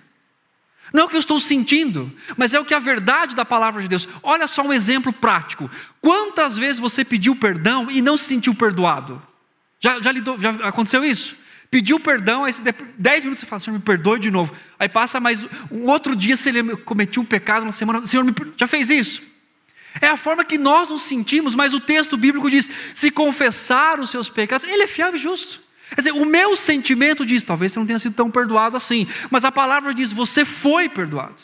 Não 0.94 1.04
é 1.04 1.06
o 1.06 1.10
que 1.10 1.16
eu 1.16 1.20
estou 1.20 1.40
sentindo, 1.40 2.12
mas 2.36 2.54
é 2.54 2.60
o 2.60 2.66
que 2.66 2.74
a 2.74 2.80
verdade 2.80 3.36
da 3.36 3.46
palavra 3.46 3.82
de 3.82 3.88
Deus. 3.88 4.08
Olha 4.24 4.48
só 4.48 4.64
um 4.64 4.74
exemplo 4.74 5.14
prático. 5.14 5.70
Quantas 6.02 6.58
vezes 6.58 6.80
você 6.80 7.06
pediu 7.06 7.36
perdão 7.36 7.88
e 7.90 8.02
não 8.02 8.18
se 8.18 8.26
sentiu 8.26 8.56
perdoado? 8.56 9.22
Já, 9.80 10.02
já, 10.02 10.12
lidou, 10.12 10.38
já 10.40 10.50
aconteceu 10.68 11.04
isso? 11.04 11.36
Pediu 11.72 12.00
perdão, 12.00 12.46
aí 12.46 12.54
dez 12.98 13.24
minutos 13.24 13.42
você 13.42 13.46
fala, 13.46 13.60
Senhor, 13.60 13.78
me 13.78 13.84
perdoe 13.84 14.20
de 14.20 14.32
novo. 14.32 14.54
Aí 14.80 14.90
passa 14.90 15.20
mais 15.20 15.46
um 15.72 15.86
outro 15.86 16.16
dia, 16.16 16.36
se 16.36 16.50
ele 16.50 16.76
cometeu 16.78 17.22
um 17.22 17.26
pecado, 17.26 17.64
uma 17.64 17.72
semana, 17.72 18.06
Senhor, 18.08 18.24
me, 18.24 18.34
já 18.58 18.66
fez 18.66 18.90
isso? 18.90 19.22
É 20.02 20.08
a 20.08 20.18
forma 20.18 20.44
que 20.44 20.58
nós 20.58 20.90
nos 20.90 21.04
sentimos, 21.04 21.54
mas 21.54 21.74
o 21.74 21.80
texto 21.80 22.18
bíblico 22.18 22.50
diz: 22.50 22.70
se 22.96 23.12
confessar 23.12 24.00
os 24.00 24.10
seus 24.10 24.30
pecados, 24.30 24.66
ele 24.68 24.84
é 24.84 24.88
fiel 24.88 25.14
e 25.14 25.18
justo. 25.18 25.62
Quer 25.90 26.02
dizer, 26.02 26.12
o 26.12 26.26
meu 26.26 26.56
sentimento 26.56 27.26
diz: 27.26 27.44
talvez 27.44 27.72
você 27.72 27.80
não 27.80 27.86
tenha 27.86 28.00
sido 28.00 28.16
tão 28.16 28.30
perdoado 28.30 28.78
assim, 28.78 29.08
mas 29.30 29.44
a 29.44 29.52
palavra 29.52 29.94
diz: 29.94 30.12
você 30.12 30.46
foi 30.46 30.88
perdoado 30.88 31.42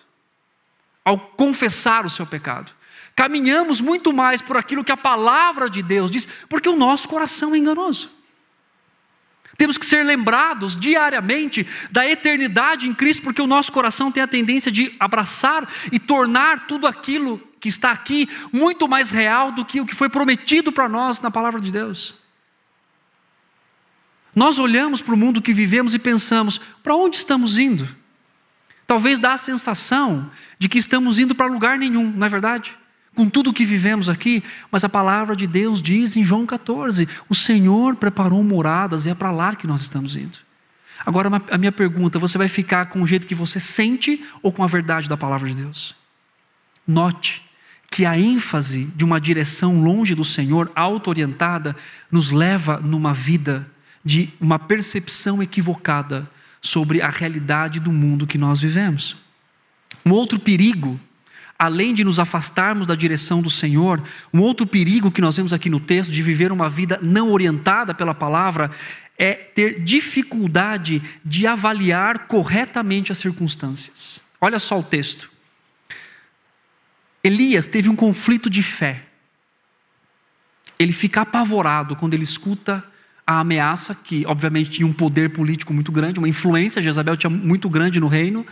ao 1.03 1.19
confessar 1.19 2.05
o 2.05 2.10
seu 2.10 2.25
pecado. 2.25 2.71
Caminhamos 3.15 3.79
muito 3.79 4.12
mais 4.12 4.41
por 4.41 4.58
aquilo 4.58 4.84
que 4.84 4.91
a 4.91 4.97
palavra 4.97 5.69
de 5.69 5.81
Deus 5.81 6.12
diz, 6.12 6.27
porque 6.49 6.67
o 6.67 6.75
nosso 6.75 7.08
coração 7.08 7.55
é 7.55 7.58
enganoso. 7.58 8.10
Temos 9.58 9.77
que 9.77 9.86
ser 9.86 10.03
lembrados 10.03 10.75
diariamente 10.75 11.65
da 11.89 12.05
eternidade 12.05 12.88
em 12.88 12.93
Cristo, 12.93 13.23
porque 13.23 13.41
o 13.41 13.47
nosso 13.47 13.71
coração 13.71 14.12
tem 14.12 14.21
a 14.21 14.27
tendência 14.27 14.69
de 14.69 14.93
abraçar 14.99 15.67
e 15.91 15.99
tornar 15.99 16.67
tudo 16.67 16.86
aquilo 16.86 17.39
que 17.60 17.69
está 17.69 17.91
aqui 17.91 18.27
muito 18.51 18.88
mais 18.88 19.12
real 19.12 19.51
do 19.51 19.63
que 19.63 19.79
o 19.79 19.86
que 19.86 19.95
foi 19.95 20.10
prometido 20.10 20.73
para 20.73 20.89
nós 20.89 21.21
na 21.21 21.31
palavra 21.31 21.62
de 21.62 21.71
Deus. 21.71 22.15
Nós 24.36 24.60
olhamos 24.60 25.02
para 25.02 25.13
o 25.13 25.17
mundo 25.17 25.41
que 25.41 25.54
vivemos 25.54 25.95
e 25.95 26.00
pensamos: 26.00 26.60
para 26.84 26.95
onde 26.95 27.15
estamos 27.15 27.58
indo? 27.58 27.88
Talvez 28.86 29.17
dá 29.17 29.34
a 29.34 29.38
sensação 29.38 30.30
de 30.60 30.67
que 30.67 30.78
estamos 30.78 31.17
indo 31.17 31.34
para 31.34 31.48
lugar 31.48 31.78
nenhum, 31.78 32.12
não 32.12 32.28
é 32.28 32.30
verdade? 32.30 32.78
Com 33.15 33.30
tudo 33.30 33.50
o 33.50 33.54
que 33.54 33.65
vivemos 33.65 34.10
aqui, 34.10 34.43
mas 34.69 34.84
a 34.84 34.89
palavra 34.89 35.36
de 35.36 35.48
Deus 35.48 35.82
diz 35.82 36.17
em 36.17 36.24
João 36.24 36.45
14: 36.45 37.08
o 37.30 37.34
Senhor 37.34 37.95
preparou 37.95 38.43
moradas 38.43 39.06
e 39.06 39.10
é 39.10 39.15
para 39.15 39.32
lá 39.32 39.56
que 39.56 39.65
nós 39.65 39.82
estamos 39.82 40.17
indo. 40.17 40.38
Agora, 41.06 41.30
a 41.50 41.58
minha 41.58 41.71
pergunta: 41.71 42.19
você 42.19 42.38
vai 42.38 42.50
ficar 42.50 42.88
com 42.88 43.02
o 43.02 43.08
jeito 43.08 43.26
que 43.26 43.34
você 43.34 43.60
sente 43.60 44.24
ou 44.43 44.52
com 44.52 44.63
a 44.63 44.67
verdade 44.67 45.08
da 45.08 45.15
palavra 45.15 45.48
de 45.48 45.56
Deus? 45.56 45.95
Note 46.86 47.41
que 47.89 48.06
a 48.06 48.19
ênfase 48.19 48.86
de 48.95 49.06
uma 49.06 49.21
direção 49.21 49.82
longe 49.82 50.13
do 50.13 50.26
Senhor, 50.26 50.69
auto-orientada, 50.76 51.76
nos 52.12 52.30
leva 52.30 52.78
numa 52.84 53.13
vida 53.13 53.71
de 54.06 54.32
uma 54.39 54.60
percepção 54.60 55.41
equivocada 55.41 56.30
sobre 56.62 57.02
a 57.02 57.10
realidade 57.10 57.80
do 57.80 57.91
mundo 57.91 58.28
que 58.28 58.38
nós 58.38 58.62
vivemos. 58.62 59.15
Um 60.06 60.12
outro 60.12 60.39
perigo, 60.39 61.00
além 61.58 61.94
de 61.94 62.04
nos 62.04 62.20
afastarmos 62.20 62.86
da 62.86 62.94
direção 62.94 63.41
do 63.41 63.50
Senhor, 63.50 64.04
um 64.32 64.39
outro 64.39 64.68
perigo 64.68 65.12
que 65.12 65.22
nós 65.22 65.36
vemos 65.36 65.52
aqui 65.52 65.70
no 65.70 65.80
texto 65.80 66.12
de 66.12 66.22
viver 66.22 66.52
uma 66.52 66.70
vida 66.70 67.00
não 67.02 67.32
orientada 67.32 67.94
pela 67.94 68.13
palavra 68.13 68.70
é 69.18 69.34
ter 69.34 69.82
dificuldade 69.82 71.02
de 71.24 71.48
avaliar 71.48 72.28
corretamente 72.28 73.12
as 73.12 73.18
circunstâncias. 73.18 74.22
Olha 74.39 74.60
só 74.60 74.80
o 74.80 74.84
texto. 74.84 75.32
Elias 77.24 77.65
teve 77.65 77.89
um 77.89 77.96
conflito 77.96 78.50
de 78.50 78.62
fé. 78.62 79.04
Ele 80.78 80.91
fica 80.91 81.22
apavorado 81.22 81.96
quando 81.96 82.13
ele 82.13 82.24
escuta 82.24 82.84
a 83.25 83.39
ameaça, 83.39 83.95
que 83.95 84.25
obviamente 84.25 84.69
tinha 84.69 84.88
um 84.88 84.93
poder 84.93 85.31
político 85.31 85.73
muito 85.73 85.91
grande, 85.91 86.19
uma 86.19 86.29
influência, 86.29 86.81
Jezabel 86.81 87.17
tinha 87.17 87.29
muito 87.29 87.67
grande 87.69 87.99
no 87.99 88.07
reino, 88.07 88.45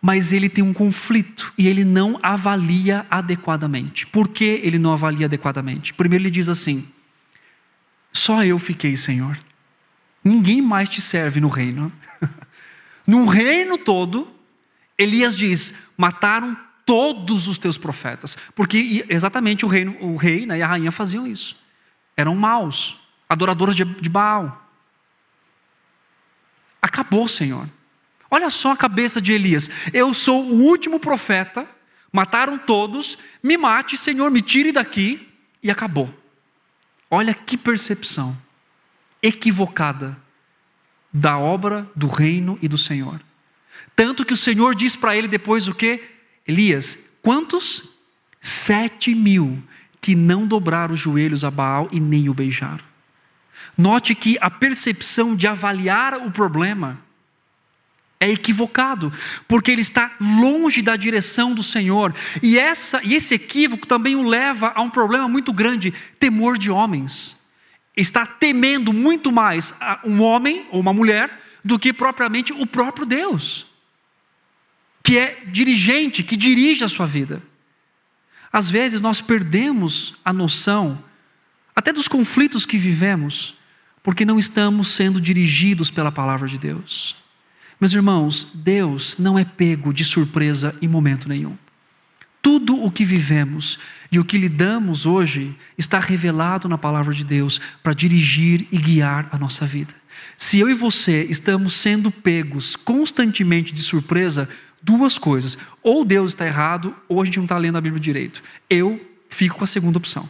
mas 0.00 0.32
ele 0.32 0.48
tem 0.48 0.64
um 0.64 0.72
conflito 0.72 1.52
e 1.56 1.68
ele 1.68 1.84
não 1.84 2.18
avalia 2.22 3.06
adequadamente. 3.08 4.04
Por 4.06 4.28
que 4.28 4.60
ele 4.64 4.78
não 4.78 4.92
avalia 4.92 5.26
adequadamente? 5.26 5.94
Primeiro 5.94 6.24
ele 6.24 6.30
diz 6.30 6.48
assim: 6.48 6.84
Só 8.12 8.44
eu 8.44 8.58
fiquei, 8.58 8.96
Senhor. 8.96 9.38
Ninguém 10.24 10.60
mais 10.60 10.88
te 10.88 11.00
serve 11.00 11.40
no 11.40 11.48
reino. 11.48 11.92
no 13.06 13.26
reino 13.26 13.78
todo, 13.78 14.28
Elias 14.98 15.36
diz: 15.36 15.72
mataram 15.96 16.56
todos 16.84 17.46
os 17.46 17.56
teus 17.56 17.78
profetas. 17.78 18.36
Porque 18.56 19.04
exatamente 19.08 19.64
o, 19.64 19.68
reino, 19.68 19.96
o 20.00 20.16
rei 20.16 20.46
né, 20.46 20.58
e 20.58 20.62
a 20.62 20.66
rainha 20.66 20.90
faziam 20.90 21.24
isso. 21.24 21.56
Eram 22.16 22.34
maus 22.34 23.01
adoradores 23.32 23.74
de, 23.74 23.84
de 23.84 24.08
Baal. 24.08 24.68
Acabou, 26.80 27.26
Senhor. 27.28 27.68
Olha 28.30 28.50
só 28.50 28.72
a 28.72 28.76
cabeça 28.76 29.20
de 29.20 29.32
Elias. 29.32 29.68
Eu 29.92 30.14
sou 30.14 30.42
o 30.42 30.62
último 30.62 30.98
profeta, 30.98 31.66
mataram 32.12 32.58
todos, 32.58 33.18
me 33.42 33.56
mate, 33.56 33.96
Senhor, 33.96 34.30
me 34.30 34.40
tire 34.40 34.72
daqui, 34.72 35.28
e 35.62 35.70
acabou. 35.70 36.12
Olha 37.10 37.34
que 37.34 37.56
percepção 37.56 38.36
equivocada 39.22 40.16
da 41.12 41.38
obra 41.38 41.88
do 41.94 42.08
reino 42.08 42.58
e 42.60 42.66
do 42.66 42.78
Senhor. 42.78 43.20
Tanto 43.94 44.24
que 44.24 44.32
o 44.34 44.36
Senhor 44.36 44.74
diz 44.74 44.96
para 44.96 45.16
ele 45.16 45.28
depois 45.28 45.68
o 45.68 45.74
que? 45.74 46.02
Elias, 46.46 46.98
quantos? 47.22 47.90
Sete 48.40 49.14
mil 49.14 49.62
que 50.00 50.16
não 50.16 50.46
dobraram 50.46 50.94
os 50.94 51.00
joelhos 51.00 51.44
a 51.44 51.50
Baal 51.50 51.88
e 51.92 52.00
nem 52.00 52.28
o 52.28 52.34
beijaram. 52.34 52.91
Note 53.76 54.14
que 54.14 54.36
a 54.40 54.50
percepção 54.50 55.34
de 55.34 55.46
avaliar 55.46 56.14
o 56.14 56.30
problema 56.30 57.00
é 58.22 58.30
equivocado, 58.30 59.12
porque 59.48 59.70
ele 59.70 59.80
está 59.80 60.14
longe 60.20 60.80
da 60.80 60.94
direção 60.94 61.52
do 61.52 61.62
Senhor. 61.62 62.14
E, 62.40 62.56
essa, 62.56 63.00
e 63.02 63.14
esse 63.14 63.34
equívoco 63.34 63.84
também 63.84 64.14
o 64.14 64.22
leva 64.22 64.72
a 64.76 64.80
um 64.80 64.88
problema 64.88 65.28
muito 65.28 65.52
grande: 65.52 65.92
temor 66.20 66.56
de 66.56 66.70
homens. 66.70 67.40
Está 67.96 68.24
temendo 68.24 68.92
muito 68.92 69.32
mais 69.32 69.74
um 70.04 70.22
homem 70.22 70.66
ou 70.70 70.80
uma 70.80 70.92
mulher 70.92 71.42
do 71.64 71.78
que 71.78 71.92
propriamente 71.92 72.52
o 72.52 72.66
próprio 72.66 73.04
Deus, 73.04 73.66
que 75.02 75.18
é 75.18 75.42
dirigente, 75.46 76.22
que 76.22 76.36
dirige 76.36 76.84
a 76.84 76.88
sua 76.88 77.06
vida. 77.06 77.42
Às 78.52 78.70
vezes 78.70 79.00
nós 79.00 79.20
perdemos 79.20 80.14
a 80.24 80.32
noção, 80.32 81.02
até 81.74 81.92
dos 81.92 82.06
conflitos 82.06 82.64
que 82.64 82.78
vivemos, 82.78 83.56
porque 84.02 84.24
não 84.24 84.38
estamos 84.38 84.88
sendo 84.88 85.20
dirigidos 85.20 85.90
pela 85.90 86.10
palavra 86.10 86.48
de 86.48 86.58
Deus. 86.58 87.16
Meus 87.80 87.94
irmãos, 87.94 88.48
Deus 88.54 89.16
não 89.18 89.38
é 89.38 89.44
pego 89.44 89.92
de 89.92 90.04
surpresa 90.04 90.74
em 90.82 90.88
momento 90.88 91.28
nenhum. 91.28 91.56
Tudo 92.40 92.82
o 92.82 92.90
que 92.90 93.04
vivemos 93.04 93.78
e 94.10 94.18
o 94.18 94.24
que 94.24 94.36
lidamos 94.36 95.06
hoje 95.06 95.56
está 95.78 96.00
revelado 96.00 96.68
na 96.68 96.76
palavra 96.76 97.14
de 97.14 97.22
Deus 97.24 97.60
para 97.82 97.92
dirigir 97.92 98.66
e 98.72 98.78
guiar 98.78 99.28
a 99.30 99.38
nossa 99.38 99.64
vida. 99.64 99.94
Se 100.36 100.58
eu 100.58 100.68
e 100.68 100.74
você 100.74 101.22
estamos 101.24 101.74
sendo 101.74 102.10
pegos 102.10 102.74
constantemente 102.74 103.72
de 103.72 103.82
surpresa, 103.82 104.48
duas 104.82 105.18
coisas: 105.18 105.56
ou 105.82 106.04
Deus 106.04 106.32
está 106.32 106.44
errado, 106.44 106.94
ou 107.08 107.22
a 107.22 107.24
gente 107.24 107.36
não 107.36 107.44
está 107.44 107.56
lendo 107.56 107.78
a 107.78 107.80
Bíblia 107.80 108.00
direito. 108.00 108.42
Eu 108.68 109.00
fico 109.28 109.58
com 109.58 109.64
a 109.64 109.68
segunda 109.68 109.98
opção. 109.98 110.28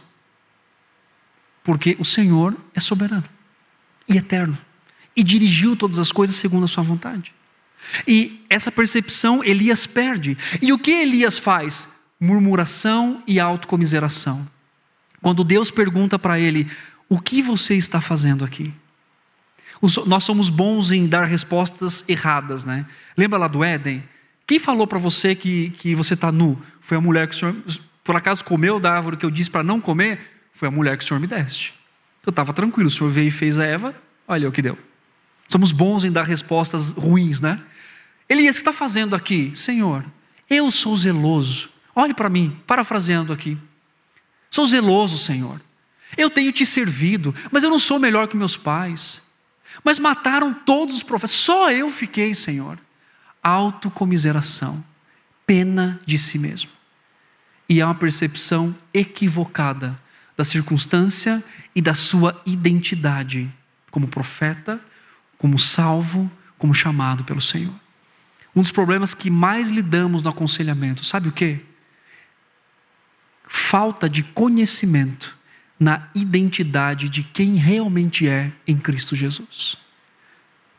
Porque 1.63 1.95
o 1.99 2.05
Senhor 2.05 2.55
é 2.75 2.79
soberano 2.79 3.25
e 4.07 4.17
eterno, 4.17 4.57
e 5.15 5.23
dirigiu 5.23 5.75
todas 5.75 5.99
as 5.99 6.11
coisas 6.11 6.35
segundo 6.35 6.65
a 6.65 6.67
sua 6.67 6.83
vontade. 6.83 7.33
E 8.07 8.43
essa 8.49 8.71
percepção 8.71 9.43
Elias 9.43 9.85
perde. 9.85 10.37
E 10.61 10.71
o 10.71 10.79
que 10.79 10.91
Elias 10.91 11.37
faz? 11.37 11.93
Murmuração 12.19 13.21
e 13.27 13.39
autocomiseração. 13.39 14.47
Quando 15.21 15.43
Deus 15.43 15.69
pergunta 15.69 16.17
para 16.17 16.39
ele: 16.39 16.69
O 17.09 17.19
que 17.19 17.41
você 17.41 17.75
está 17.75 17.99
fazendo 17.99 18.43
aqui? 18.43 18.73
nós 20.05 20.23
somos 20.23 20.49
bons 20.49 20.91
em 20.91 21.07
dar 21.07 21.25
respostas 21.25 22.05
erradas, 22.07 22.63
né? 22.63 22.85
Lembra 23.17 23.37
lá 23.37 23.49
do 23.49 23.61
Éden? 23.63 24.01
Quem 24.47 24.57
falou 24.57 24.87
para 24.87 24.97
você 24.97 25.35
que, 25.35 25.71
que 25.71 25.93
você 25.93 26.13
está 26.13 26.31
nu? 26.31 26.57
Foi 26.79 26.97
a 26.97 27.01
mulher 27.01 27.27
que 27.27 27.35
o 27.35 27.37
senhor, 27.37 27.55
por 28.01 28.15
acaso, 28.15 28.45
comeu 28.45 28.79
da 28.79 28.93
árvore 28.93 29.17
que 29.17 29.25
eu 29.25 29.31
disse 29.31 29.51
para 29.51 29.63
não 29.63 29.81
comer? 29.81 30.19
Foi 30.53 30.69
a 30.69 30.71
mulher 30.71 30.97
que 30.97 31.03
o 31.03 31.07
senhor 31.07 31.19
me 31.19 31.27
deste. 31.27 31.73
Eu 32.25 32.29
estava 32.29 32.53
tranquilo, 32.53 32.87
o 32.87 32.91
senhor 32.91 33.09
veio 33.09 33.27
e 33.27 33.31
fez 33.31 33.57
a 33.57 33.65
Eva, 33.65 33.93
olha 34.27 34.47
o 34.47 34.51
que 34.51 34.61
deu. 34.61 34.77
Somos 35.49 35.71
bons 35.71 36.03
em 36.03 36.11
dar 36.11 36.23
respostas 36.23 36.91
ruins, 36.91 37.41
né? 37.41 37.61
Elias, 38.29 38.55
o 38.55 38.59
que 38.59 38.61
está 38.61 38.73
fazendo 38.73 39.15
aqui? 39.15 39.51
Senhor, 39.55 40.05
eu 40.49 40.71
sou 40.71 40.95
zeloso. 40.95 41.69
Olhe 41.93 42.13
para 42.13 42.29
mim, 42.29 42.57
parafraseando 42.65 43.33
aqui. 43.33 43.57
Sou 44.49 44.65
zeloso, 44.65 45.17
Senhor. 45.17 45.61
Eu 46.17 46.29
tenho 46.29 46.51
te 46.51 46.65
servido, 46.65 47.35
mas 47.51 47.63
eu 47.63 47.69
não 47.69 47.79
sou 47.79 47.99
melhor 47.99 48.27
que 48.27 48.37
meus 48.37 48.55
pais. 48.55 49.21
Mas 49.83 49.99
mataram 49.99 50.53
todos 50.53 50.95
os 50.97 51.03
profetas, 51.03 51.31
só 51.31 51.71
eu 51.71 51.91
fiquei, 51.91 52.33
Senhor. 52.33 52.79
Autocomiseração, 53.41 54.83
pena 55.45 55.99
de 56.05 56.17
si 56.17 56.37
mesmo. 56.37 56.71
E 57.67 57.81
é 57.81 57.85
uma 57.85 57.95
percepção 57.95 58.75
equivocada 58.93 59.99
da 60.35 60.43
circunstância 60.43 61.43
e 61.75 61.81
da 61.81 61.93
sua 61.93 62.41
identidade 62.45 63.51
como 63.91 64.07
profeta, 64.07 64.79
como 65.37 65.59
salvo, 65.59 66.31
como 66.57 66.73
chamado 66.73 67.23
pelo 67.23 67.41
Senhor. 67.41 67.73
Um 68.55 68.61
dos 68.61 68.71
problemas 68.71 69.13
que 69.13 69.29
mais 69.29 69.69
lidamos 69.69 70.23
no 70.23 70.29
aconselhamento, 70.29 71.03
sabe 71.03 71.29
o 71.29 71.31
que? 71.31 71.59
Falta 73.47 74.09
de 74.09 74.23
conhecimento 74.23 75.35
na 75.79 76.07
identidade 76.15 77.09
de 77.09 77.23
quem 77.23 77.55
realmente 77.55 78.27
é 78.27 78.51
em 78.65 78.77
Cristo 78.77 79.15
Jesus. 79.15 79.75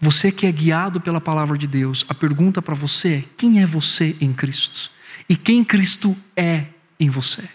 Você 0.00 0.30
que 0.30 0.46
é 0.46 0.52
guiado 0.52 1.00
pela 1.00 1.20
palavra 1.20 1.56
de 1.56 1.66
Deus, 1.66 2.04
a 2.08 2.14
pergunta 2.14 2.60
para 2.60 2.74
você 2.74 3.14
é: 3.14 3.24
quem 3.36 3.62
é 3.62 3.66
você 3.66 4.16
em 4.20 4.32
Cristo? 4.32 4.90
E 5.28 5.36
quem 5.36 5.64
Cristo 5.64 6.16
é 6.36 6.66
em 6.98 7.08
você? 7.08 7.48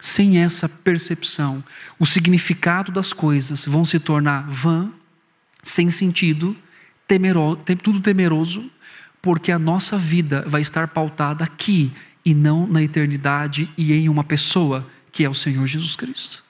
Sem 0.00 0.38
essa 0.38 0.68
percepção, 0.68 1.64
o 1.98 2.06
significado 2.06 2.92
das 2.92 3.12
coisas 3.12 3.64
vão 3.64 3.84
se 3.84 3.98
tornar 3.98 4.48
vã, 4.48 4.90
sem 5.62 5.90
sentido, 5.90 6.56
tudo 7.82 8.00
temeroso, 8.00 8.70
porque 9.22 9.50
a 9.50 9.58
nossa 9.58 9.96
vida 9.96 10.44
vai 10.46 10.60
estar 10.60 10.88
pautada 10.88 11.44
aqui 11.44 11.92
e 12.24 12.34
não 12.34 12.66
na 12.66 12.82
eternidade 12.82 13.70
e 13.76 13.92
em 13.92 14.08
uma 14.08 14.24
pessoa 14.24 14.88
que 15.10 15.24
é 15.24 15.28
o 15.28 15.34
Senhor 15.34 15.66
Jesus 15.66 15.96
Cristo. 15.96 16.44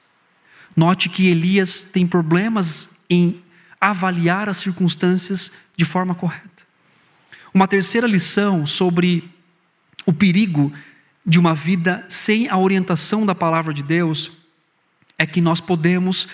Note 0.75 1.09
que 1.09 1.29
Elias 1.29 1.85
tem 1.85 2.07
problemas 2.07 2.91
em 3.09 3.41
avaliar 3.81 4.49
as 4.49 4.57
circunstâncias 4.57 5.53
de 5.77 5.85
forma 5.85 6.15
correta. 6.15 6.65
Uma 7.55 7.69
terceira 7.69 8.07
lição 8.07 8.67
sobre 8.67 9.31
o 10.05 10.13
perigo 10.13 10.73
de 11.27 11.39
uma 11.39 11.55
vida 11.55 12.05
sem 12.09 12.49
a 12.49 12.57
orientação 12.57 13.27
da 13.27 13.35
palavra 13.35 13.75
de 13.75 13.83
Deus 13.83 14.31
é 15.19 15.27
que 15.27 15.41
nós 15.41 15.61
podemos 15.61 16.29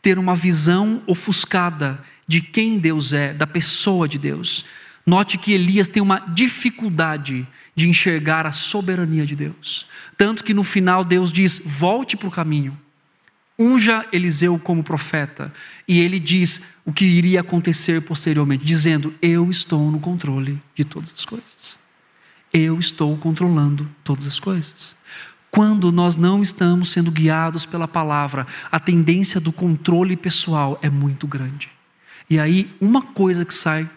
ter 0.00 0.18
uma 0.18 0.34
visão 0.34 1.02
ofuscada 1.06 2.02
de 2.26 2.40
quem 2.40 2.78
Deus 2.78 3.12
é, 3.12 3.32
da 3.32 3.46
pessoa 3.46 4.06
de 4.06 4.18
Deus. 4.18 4.64
Note 5.04 5.38
que 5.38 5.52
Elias 5.52 5.88
tem 5.88 6.02
uma 6.02 6.20
dificuldade 6.20 7.46
de 7.74 7.88
enxergar 7.88 8.46
a 8.46 8.52
soberania 8.52 9.26
de 9.26 9.34
Deus. 9.34 9.86
Tanto 10.16 10.44
que 10.44 10.54
no 10.54 10.62
final 10.62 11.04
Deus 11.04 11.32
diz: 11.32 11.60
volte 11.64 12.16
para 12.16 12.28
o 12.28 12.32
caminho 12.32 12.78
unja 13.58 14.06
Eliseu 14.12 14.58
como 14.58 14.84
profeta, 14.84 15.52
e 15.86 15.98
ele 15.98 16.20
diz 16.20 16.62
o 16.84 16.92
que 16.92 17.04
iria 17.04 17.40
acontecer 17.40 18.00
posteriormente, 18.02 18.64
dizendo: 18.64 19.12
Eu 19.20 19.50
estou 19.50 19.90
no 19.90 19.98
controle 19.98 20.60
de 20.74 20.84
todas 20.84 21.12
as 21.12 21.24
coisas. 21.24 21.78
Eu 22.52 22.78
estou 22.78 23.16
controlando 23.16 23.88
todas 24.02 24.26
as 24.26 24.40
coisas. 24.40 24.96
Quando 25.50 25.90
nós 25.90 26.16
não 26.16 26.42
estamos 26.42 26.90
sendo 26.90 27.10
guiados 27.10 27.64
pela 27.64 27.88
palavra, 27.88 28.46
a 28.70 28.78
tendência 28.78 29.40
do 29.40 29.52
controle 29.52 30.16
pessoal 30.16 30.78
é 30.82 30.90
muito 30.90 31.26
grande. 31.26 31.70
E 32.28 32.38
aí, 32.38 32.74
uma 32.80 33.00
coisa 33.00 33.44
que 33.44 33.54
sai 33.54 33.88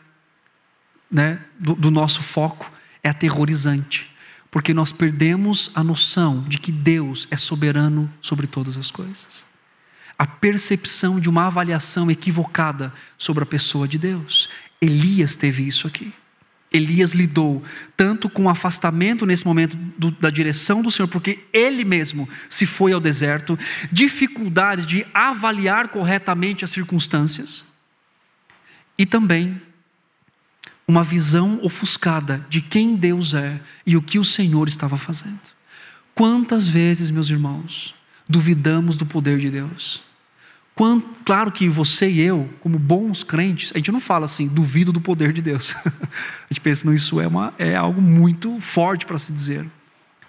né, 1.10 1.40
do, 1.60 1.76
do 1.76 1.92
nosso 1.92 2.22
foco 2.24 2.72
é 3.04 3.10
aterrorizante, 3.10 4.10
porque 4.50 4.74
nós 4.74 4.92
perdemos 4.92 5.70
a 5.76 5.84
noção 5.84 6.44
de 6.48 6.58
que 6.58 6.72
Deus 6.72 7.28
é 7.30 7.36
soberano 7.36 8.12
sobre 8.22 8.48
todas 8.48 8.78
as 8.78 8.90
coisas 8.90 9.52
a 10.22 10.28
percepção 10.28 11.20
de 11.20 11.28
uma 11.28 11.48
avaliação 11.48 12.12
equivocada 12.12 12.94
sobre 13.18 13.42
a 13.42 13.46
pessoa 13.46 13.88
de 13.88 13.98
Deus. 13.98 14.48
Elias 14.80 15.36
teve 15.36 15.66
isso 15.66 15.88
aqui. 15.88 16.14
Elias 16.72 17.12
lidou 17.12 17.62
tanto 17.98 18.30
com 18.30 18.44
o 18.44 18.50
afastamento 18.50 19.26
nesse 19.26 19.46
momento 19.46 19.76
do, 19.98 20.10
da 20.12 20.30
direção 20.30 20.82
do 20.82 20.90
Senhor, 20.90 21.08
porque 21.08 21.40
ele 21.52 21.84
mesmo 21.84 22.30
se 22.50 22.66
foi 22.66 22.94
ao 22.94 23.00
deserto, 23.00 23.60
dificuldade 23.92 24.86
de 24.86 25.06
avaliar 25.14 25.90
corretamente 25.90 26.64
as 26.64 26.72
circunstâncias, 26.72 27.66
e 28.98 29.06
também 29.06 29.62
uma 30.88 31.04
visão 31.04 31.60
ofuscada 31.62 32.46
de 32.50 32.62
quem 32.62 32.96
Deus 32.96 33.34
é 33.34 33.60
e 33.86 33.98
o 33.98 34.02
que 34.02 34.20
o 34.20 34.26
Senhor 34.26 34.68
estava 34.68 34.98
fazendo. 34.98 35.40
Quantas 36.14 36.68
vezes, 36.68 37.12
meus 37.12 37.30
irmãos, 37.30 37.96
duvidamos 38.28 38.96
do 38.96 39.06
poder 39.06 39.40
de 39.40 39.50
Deus? 39.50 40.02
Claro 41.26 41.52
que 41.52 41.70
você 41.70 42.10
e 42.10 42.22
eu, 42.22 42.50
como 42.60 42.80
bons 42.80 43.24
crentes, 43.24 43.72
a 43.74 43.78
gente 43.78 43.92
não 43.92 44.00
fala 44.00 44.26
assim, 44.26 44.48
duvido 44.48 44.92
do 44.92 45.00
poder 45.00 45.32
de 45.32 45.42
Deus. 45.42 45.76
a 45.86 46.48
gente 46.50 46.62
pensa, 46.62 46.86
não, 46.86 46.94
isso 46.94 47.20
é, 47.20 47.28
uma, 47.28 47.54
é 47.58 47.76
algo 47.76 48.02
muito 48.02 48.60
forte 48.60 49.06
para 49.06 49.20
se 49.20 49.32
dizer. 49.32 49.66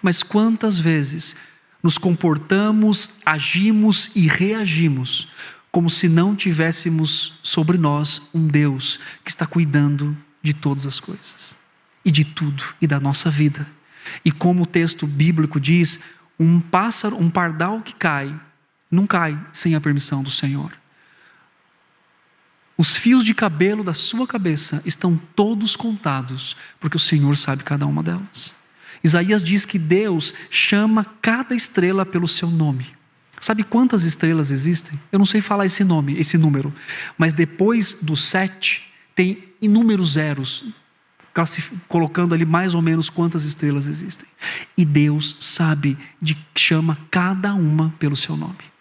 Mas 0.01 0.21
quantas 0.21 0.77
vezes 0.77 1.35
nos 1.81 1.97
comportamos, 1.97 3.09
agimos 3.25 4.11
e 4.15 4.27
reagimos 4.27 5.27
como 5.71 5.89
se 5.89 6.07
não 6.07 6.35
tivéssemos 6.35 7.39
sobre 7.41 7.79
nós 7.79 8.29
um 8.33 8.45
Deus 8.45 8.99
que 9.23 9.31
está 9.31 9.47
cuidando 9.47 10.15
de 10.41 10.53
todas 10.53 10.85
as 10.85 10.99
coisas 10.99 11.55
e 12.05 12.11
de 12.11 12.23
tudo 12.23 12.63
e 12.79 12.85
da 12.85 12.99
nossa 12.99 13.29
vida. 13.31 13.67
E 14.23 14.31
como 14.31 14.63
o 14.63 14.67
texto 14.67 15.07
bíblico 15.07 15.59
diz, 15.59 15.99
um 16.39 16.59
pássaro, 16.59 17.17
um 17.17 17.29
pardal 17.29 17.81
que 17.81 17.95
cai 17.95 18.39
não 18.93 19.07
cai 19.07 19.39
sem 19.51 19.73
a 19.73 19.81
permissão 19.81 20.21
do 20.21 20.29
Senhor. 20.29 20.71
Os 22.77 22.95
fios 22.95 23.23
de 23.23 23.33
cabelo 23.33 23.83
da 23.83 23.93
sua 23.93 24.27
cabeça 24.27 24.81
estão 24.85 25.19
todos 25.35 25.75
contados, 25.75 26.55
porque 26.79 26.97
o 26.97 26.99
Senhor 26.99 27.35
sabe 27.35 27.63
cada 27.63 27.85
uma 27.87 28.03
delas. 28.03 28.53
Isaías 29.03 29.43
diz 29.43 29.65
que 29.65 29.79
Deus 29.79 30.33
chama 30.49 31.05
cada 31.21 31.55
estrela 31.55 32.05
pelo 32.05 32.27
seu 32.27 32.49
nome. 32.49 32.87
Sabe 33.39 33.63
quantas 33.63 34.05
estrelas 34.05 34.51
existem? 34.51 34.99
Eu 35.11 35.19
não 35.19 35.25
sei 35.25 35.41
falar 35.41 35.65
esse 35.65 35.83
nome, 35.83 36.17
esse 36.17 36.37
número, 36.37 36.73
mas 37.17 37.33
depois 37.33 37.97
do 38.01 38.15
sete 38.15 38.83
tem 39.15 39.43
inúmeros 39.61 40.13
zeros, 40.13 40.65
colocando 41.87 42.33
ali 42.33 42.45
mais 42.45 42.73
ou 42.73 42.81
menos 42.81 43.09
quantas 43.09 43.43
estrelas 43.43 43.87
existem. 43.87 44.27
E 44.77 44.85
Deus 44.85 45.35
sabe 45.39 45.97
de 46.21 46.37
chama 46.55 46.97
cada 47.11 47.53
uma 47.53 47.93
pelo 47.99 48.15
seu 48.15 48.37
nome. 48.37 48.72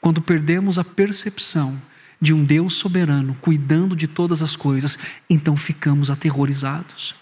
Quando 0.00 0.22
perdemos 0.22 0.78
a 0.78 0.84
percepção 0.84 1.80
de 2.20 2.32
um 2.34 2.44
Deus 2.44 2.74
soberano 2.74 3.36
cuidando 3.40 3.96
de 3.96 4.06
todas 4.06 4.42
as 4.42 4.56
coisas, 4.56 4.98
então 5.28 5.56
ficamos 5.56 6.10
aterrorizados. 6.10 7.14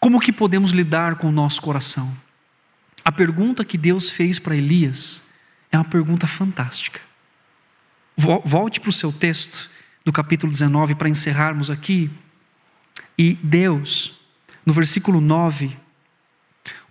Como 0.00 0.20
que 0.20 0.32
podemos 0.32 0.70
lidar 0.70 1.16
com 1.16 1.28
o 1.28 1.32
nosso 1.32 1.60
coração? 1.60 2.14
A 3.04 3.10
pergunta 3.10 3.64
que 3.64 3.78
Deus 3.78 4.10
fez 4.10 4.38
para 4.38 4.56
Elias 4.56 5.22
é 5.72 5.78
uma 5.78 5.84
pergunta 5.84 6.26
fantástica. 6.26 7.00
Volte 8.16 8.80
para 8.80 8.90
o 8.90 8.92
seu 8.92 9.12
texto 9.12 9.70
do 10.04 10.12
capítulo 10.12 10.50
19 10.50 10.94
para 10.94 11.08
encerrarmos 11.08 11.70
aqui. 11.70 12.10
E 13.16 13.38
Deus, 13.42 14.20
no 14.64 14.72
versículo 14.72 15.20
9, 15.20 15.76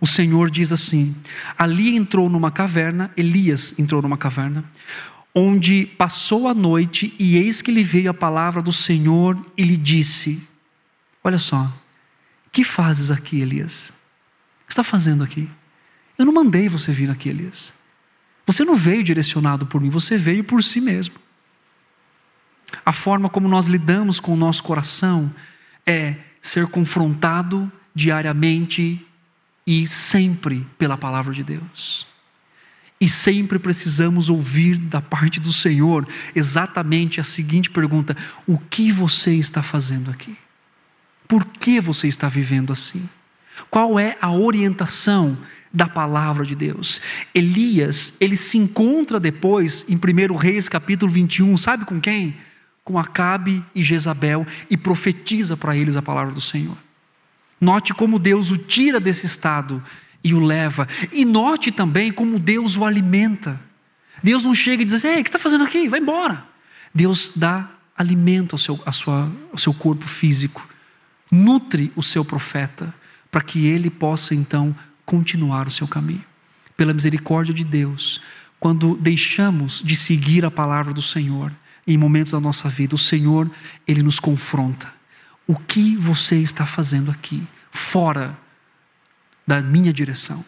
o 0.00 0.06
Senhor 0.06 0.50
diz 0.50 0.72
assim: 0.72 1.14
Ali 1.56 1.96
entrou 1.96 2.28
numa 2.28 2.50
caverna, 2.50 3.10
Elias 3.16 3.78
entrou 3.78 4.02
numa 4.02 4.16
caverna, 4.16 4.64
onde 5.34 5.86
passou 5.98 6.48
a 6.48 6.54
noite, 6.54 7.14
e 7.18 7.36
eis 7.36 7.62
que 7.62 7.70
lhe 7.70 7.84
veio 7.84 8.10
a 8.10 8.14
palavra 8.14 8.62
do 8.62 8.72
Senhor 8.72 9.36
e 9.56 9.62
lhe 9.62 9.76
disse: 9.76 10.42
Olha 11.22 11.38
só, 11.38 11.72
que 12.52 12.64
fazes 12.64 13.10
aqui, 13.10 13.40
Elias? 13.40 13.90
O 14.62 14.66
que 14.66 14.72
está 14.72 14.82
fazendo 14.82 15.24
aqui? 15.24 15.48
Eu 16.16 16.24
não 16.24 16.32
mandei 16.32 16.68
você 16.68 16.92
vir 16.92 17.10
aqui, 17.10 17.28
Elias. 17.28 17.72
Você 18.46 18.64
não 18.64 18.74
veio 18.74 19.04
direcionado 19.04 19.66
por 19.66 19.80
mim, 19.80 19.90
você 19.90 20.16
veio 20.16 20.42
por 20.42 20.62
si 20.62 20.80
mesmo. 20.80 21.14
A 22.84 22.92
forma 22.92 23.28
como 23.28 23.48
nós 23.48 23.66
lidamos 23.66 24.20
com 24.20 24.32
o 24.32 24.36
nosso 24.36 24.62
coração 24.62 25.32
é 25.86 26.16
ser 26.40 26.66
confrontado 26.66 27.70
diariamente 27.94 29.04
e 29.68 29.86
sempre 29.86 30.66
pela 30.78 30.96
palavra 30.96 31.34
de 31.34 31.44
Deus. 31.44 32.06
E 32.98 33.06
sempre 33.06 33.58
precisamos 33.58 34.30
ouvir 34.30 34.76
da 34.78 35.02
parte 35.02 35.38
do 35.38 35.52
Senhor 35.52 36.08
exatamente 36.34 37.20
a 37.20 37.24
seguinte 37.24 37.68
pergunta: 37.68 38.16
o 38.46 38.56
que 38.56 38.90
você 38.90 39.34
está 39.34 39.62
fazendo 39.62 40.10
aqui? 40.10 40.34
Por 41.28 41.44
que 41.44 41.82
você 41.82 42.08
está 42.08 42.28
vivendo 42.28 42.72
assim? 42.72 43.06
Qual 43.68 43.98
é 43.98 44.16
a 44.22 44.32
orientação 44.32 45.36
da 45.70 45.86
palavra 45.86 46.46
de 46.46 46.56
Deus? 46.56 46.98
Elias, 47.34 48.14
ele 48.18 48.36
se 48.36 48.56
encontra 48.56 49.20
depois 49.20 49.84
em 49.86 49.96
1 49.96 50.34
Reis 50.34 50.66
capítulo 50.66 51.12
21, 51.12 51.54
sabe 51.58 51.84
com 51.84 52.00
quem? 52.00 52.34
Com 52.82 52.98
Acabe 52.98 53.62
e 53.74 53.84
Jezabel 53.84 54.46
e 54.70 54.78
profetiza 54.78 55.58
para 55.58 55.76
eles 55.76 55.94
a 55.94 56.00
palavra 56.00 56.32
do 56.32 56.40
Senhor. 56.40 56.87
Note 57.60 57.92
como 57.92 58.18
Deus 58.18 58.50
o 58.50 58.56
tira 58.56 59.00
desse 59.00 59.26
estado 59.26 59.82
e 60.22 60.34
o 60.34 60.40
leva. 60.40 60.86
E 61.12 61.24
note 61.24 61.70
também 61.70 62.12
como 62.12 62.38
Deus 62.38 62.76
o 62.76 62.84
alimenta. 62.84 63.60
Deus 64.22 64.44
não 64.44 64.54
chega 64.54 64.82
e 64.82 64.84
diz 64.84 64.94
assim: 64.94 65.08
Ei, 65.08 65.20
o 65.20 65.24
que 65.24 65.28
está 65.28 65.38
fazendo 65.38 65.64
aqui? 65.64 65.88
Vai 65.88 66.00
embora. 66.00 66.44
Deus 66.94 67.32
dá 67.34 67.68
alimento 67.96 68.54
ao 68.54 68.58
seu, 68.58 68.80
sua, 68.92 69.30
ao 69.52 69.58
seu 69.58 69.74
corpo 69.74 70.06
físico, 70.06 70.66
nutre 71.30 71.92
o 71.96 72.02
seu 72.02 72.24
profeta, 72.24 72.94
para 73.30 73.40
que 73.40 73.66
ele 73.66 73.90
possa 73.90 74.34
então 74.34 74.74
continuar 75.04 75.66
o 75.66 75.70
seu 75.70 75.86
caminho. 75.86 76.24
Pela 76.76 76.94
misericórdia 76.94 77.52
de 77.52 77.64
Deus, 77.64 78.20
quando 78.60 78.96
deixamos 78.96 79.82
de 79.84 79.96
seguir 79.96 80.44
a 80.44 80.50
palavra 80.50 80.92
do 80.92 81.02
Senhor 81.02 81.52
em 81.86 81.96
momentos 81.96 82.32
da 82.32 82.40
nossa 82.40 82.68
vida, 82.68 82.94
o 82.94 82.98
Senhor, 82.98 83.50
ele 83.86 84.02
nos 84.02 84.20
confronta. 84.20 84.92
O 85.48 85.56
que 85.56 85.96
você 85.96 86.36
está 86.36 86.66
fazendo 86.66 87.10
aqui, 87.10 87.42
fora 87.70 88.38
da 89.46 89.62
minha 89.62 89.94
direção? 89.94 90.44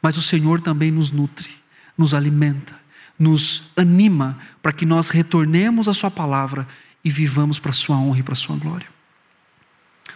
Mas 0.00 0.16
o 0.16 0.22
Senhor 0.22 0.60
também 0.62 0.90
nos 0.90 1.10
nutre, 1.10 1.50
nos 1.96 2.14
alimenta, 2.14 2.74
nos 3.18 3.70
anima 3.76 4.38
para 4.62 4.72
que 4.72 4.86
nós 4.86 5.10
retornemos 5.10 5.86
à 5.86 5.92
Sua 5.92 6.10
palavra 6.10 6.66
e 7.04 7.10
vivamos 7.10 7.58
para 7.58 7.70
a 7.70 7.74
Sua 7.74 7.96
honra 7.96 8.20
e 8.20 8.22
para 8.22 8.32
a 8.32 8.36
Sua 8.36 8.56
glória. 8.56 8.88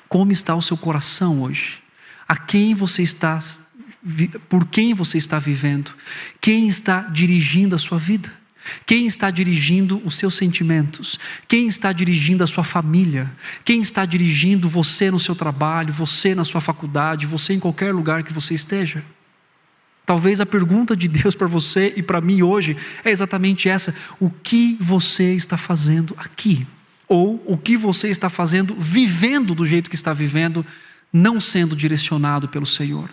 Como 0.09 0.33
está 0.33 0.55
o 0.55 0.63
seu 0.63 0.79
coração 0.79 1.43
hoje? 1.43 1.83
A 2.27 2.37
quem 2.37 2.75
você 2.75 3.03
está, 3.03 3.39
por 4.49 4.67
quem 4.67 4.95
você 4.95 5.19
está 5.19 5.39
vivendo? 5.39 5.93
Quem 6.41 6.67
está 6.67 7.03
dirigindo 7.03 7.75
a 7.75 7.79
sua 7.79 7.99
vida? 7.99 8.33
Quem 8.85 9.07
está 9.07 9.31
dirigindo 9.31 10.01
os 10.05 10.17
seus 10.17 10.35
sentimentos? 10.35 11.19
Quem 11.49 11.67
está 11.67 11.93
dirigindo 11.93 12.45
a 12.45 12.47
sua 12.47 12.65
família? 12.65 13.31
Quem 13.65 13.81
está 13.81 14.05
dirigindo 14.05 14.69
você 14.69 15.11
no 15.11 15.21
seu 15.21 15.35
trabalho, 15.35 15.93
você 15.93 16.35
na 16.35 16.45
sua 16.45 16.61
faculdade, 16.61 17.27
você 17.27 17.55
em 17.55 17.61
qualquer 17.61 17.93
lugar 17.93 18.23
que 18.23 18.33
você 18.33 18.55
esteja? 18.55 19.05
Talvez 20.07 20.41
a 20.41 20.47
pergunta 20.47 20.97
de 20.97 21.09
Deus 21.09 21.35
para 21.35 21.49
você 21.49 21.93
e 21.97 22.03
para 22.03 22.21
mim 22.21 22.41
hoje 22.41 22.77
é 23.05 23.11
exatamente 23.11 23.69
essa: 23.69 23.93
o 24.21 24.31
que 24.31 24.77
você 24.81 25.35
está 25.35 25.57
fazendo 25.57 26.15
aqui? 26.17 26.65
Ou 27.09 27.43
o 27.47 27.57
que 27.57 27.77
você 27.77 28.09
está 28.09 28.29
fazendo, 28.29 28.75
vivendo 28.79 29.55
do 29.55 29.67
jeito 29.67 29.91
que 29.91 29.97
está 29.97 30.13
vivendo, 30.13 30.65
não 31.13 31.41
sendo 31.41 31.77
direcionado 31.77 32.49
pelo 32.49 32.67
Senhor? 32.67 33.11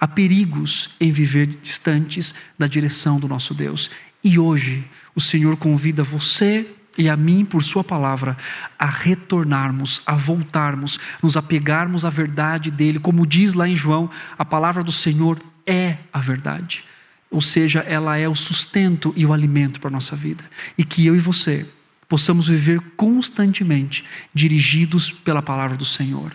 Há 0.00 0.08
perigos 0.08 0.90
em 0.98 1.12
viver 1.12 1.46
distantes 1.46 2.34
da 2.58 2.66
direção 2.66 3.20
do 3.20 3.28
nosso 3.28 3.52
Deus. 3.52 3.90
E 4.22 4.38
hoje, 4.38 4.84
o 5.14 5.20
Senhor 5.20 5.56
convida 5.56 6.02
você 6.02 6.66
e 6.98 7.08
a 7.08 7.16
mim, 7.16 7.44
por 7.44 7.62
Sua 7.62 7.82
palavra, 7.82 8.36
a 8.78 8.86
retornarmos, 8.86 10.02
a 10.04 10.14
voltarmos, 10.14 10.98
nos 11.22 11.36
apegarmos 11.36 12.04
à 12.04 12.10
verdade 12.10 12.70
dEle. 12.70 12.98
Como 12.98 13.26
diz 13.26 13.54
lá 13.54 13.68
em 13.68 13.76
João, 13.76 14.10
a 14.36 14.44
palavra 14.44 14.82
do 14.82 14.92
Senhor 14.92 15.38
é 15.66 15.96
a 16.12 16.20
verdade. 16.20 16.84
Ou 17.30 17.40
seja, 17.40 17.80
ela 17.80 18.18
é 18.18 18.28
o 18.28 18.34
sustento 18.34 19.14
e 19.16 19.24
o 19.24 19.32
alimento 19.32 19.80
para 19.80 19.88
a 19.88 19.92
nossa 19.92 20.16
vida. 20.16 20.44
E 20.76 20.84
que 20.84 21.06
eu 21.06 21.14
e 21.14 21.20
você 21.20 21.66
possamos 22.08 22.48
viver 22.48 22.80
constantemente 22.96 24.04
dirigidos 24.34 25.12
pela 25.12 25.40
palavra 25.40 25.76
do 25.76 25.84
Senhor. 25.84 26.32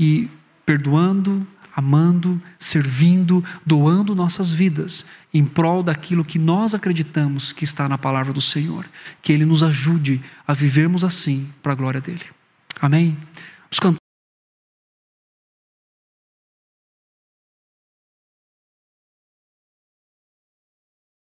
E 0.00 0.28
perdoando, 0.64 1.46
amando, 1.78 2.42
servindo, 2.58 3.44
doando 3.64 4.12
nossas 4.12 4.50
vidas 4.50 5.06
em 5.32 5.44
prol 5.44 5.80
daquilo 5.80 6.24
que 6.24 6.36
nós 6.36 6.74
acreditamos 6.74 7.52
que 7.52 7.62
está 7.62 7.88
na 7.88 7.96
palavra 7.96 8.32
do 8.32 8.40
Senhor. 8.40 8.84
Que 9.22 9.32
Ele 9.32 9.44
nos 9.44 9.62
ajude 9.62 10.20
a 10.44 10.52
vivermos 10.52 11.04
assim 11.04 11.48
para 11.62 11.70
a 11.70 11.76
glória 11.76 12.00
dele. 12.00 12.24
Amém? 12.80 13.16
Vamos 13.70 13.78
cantar. 13.78 13.97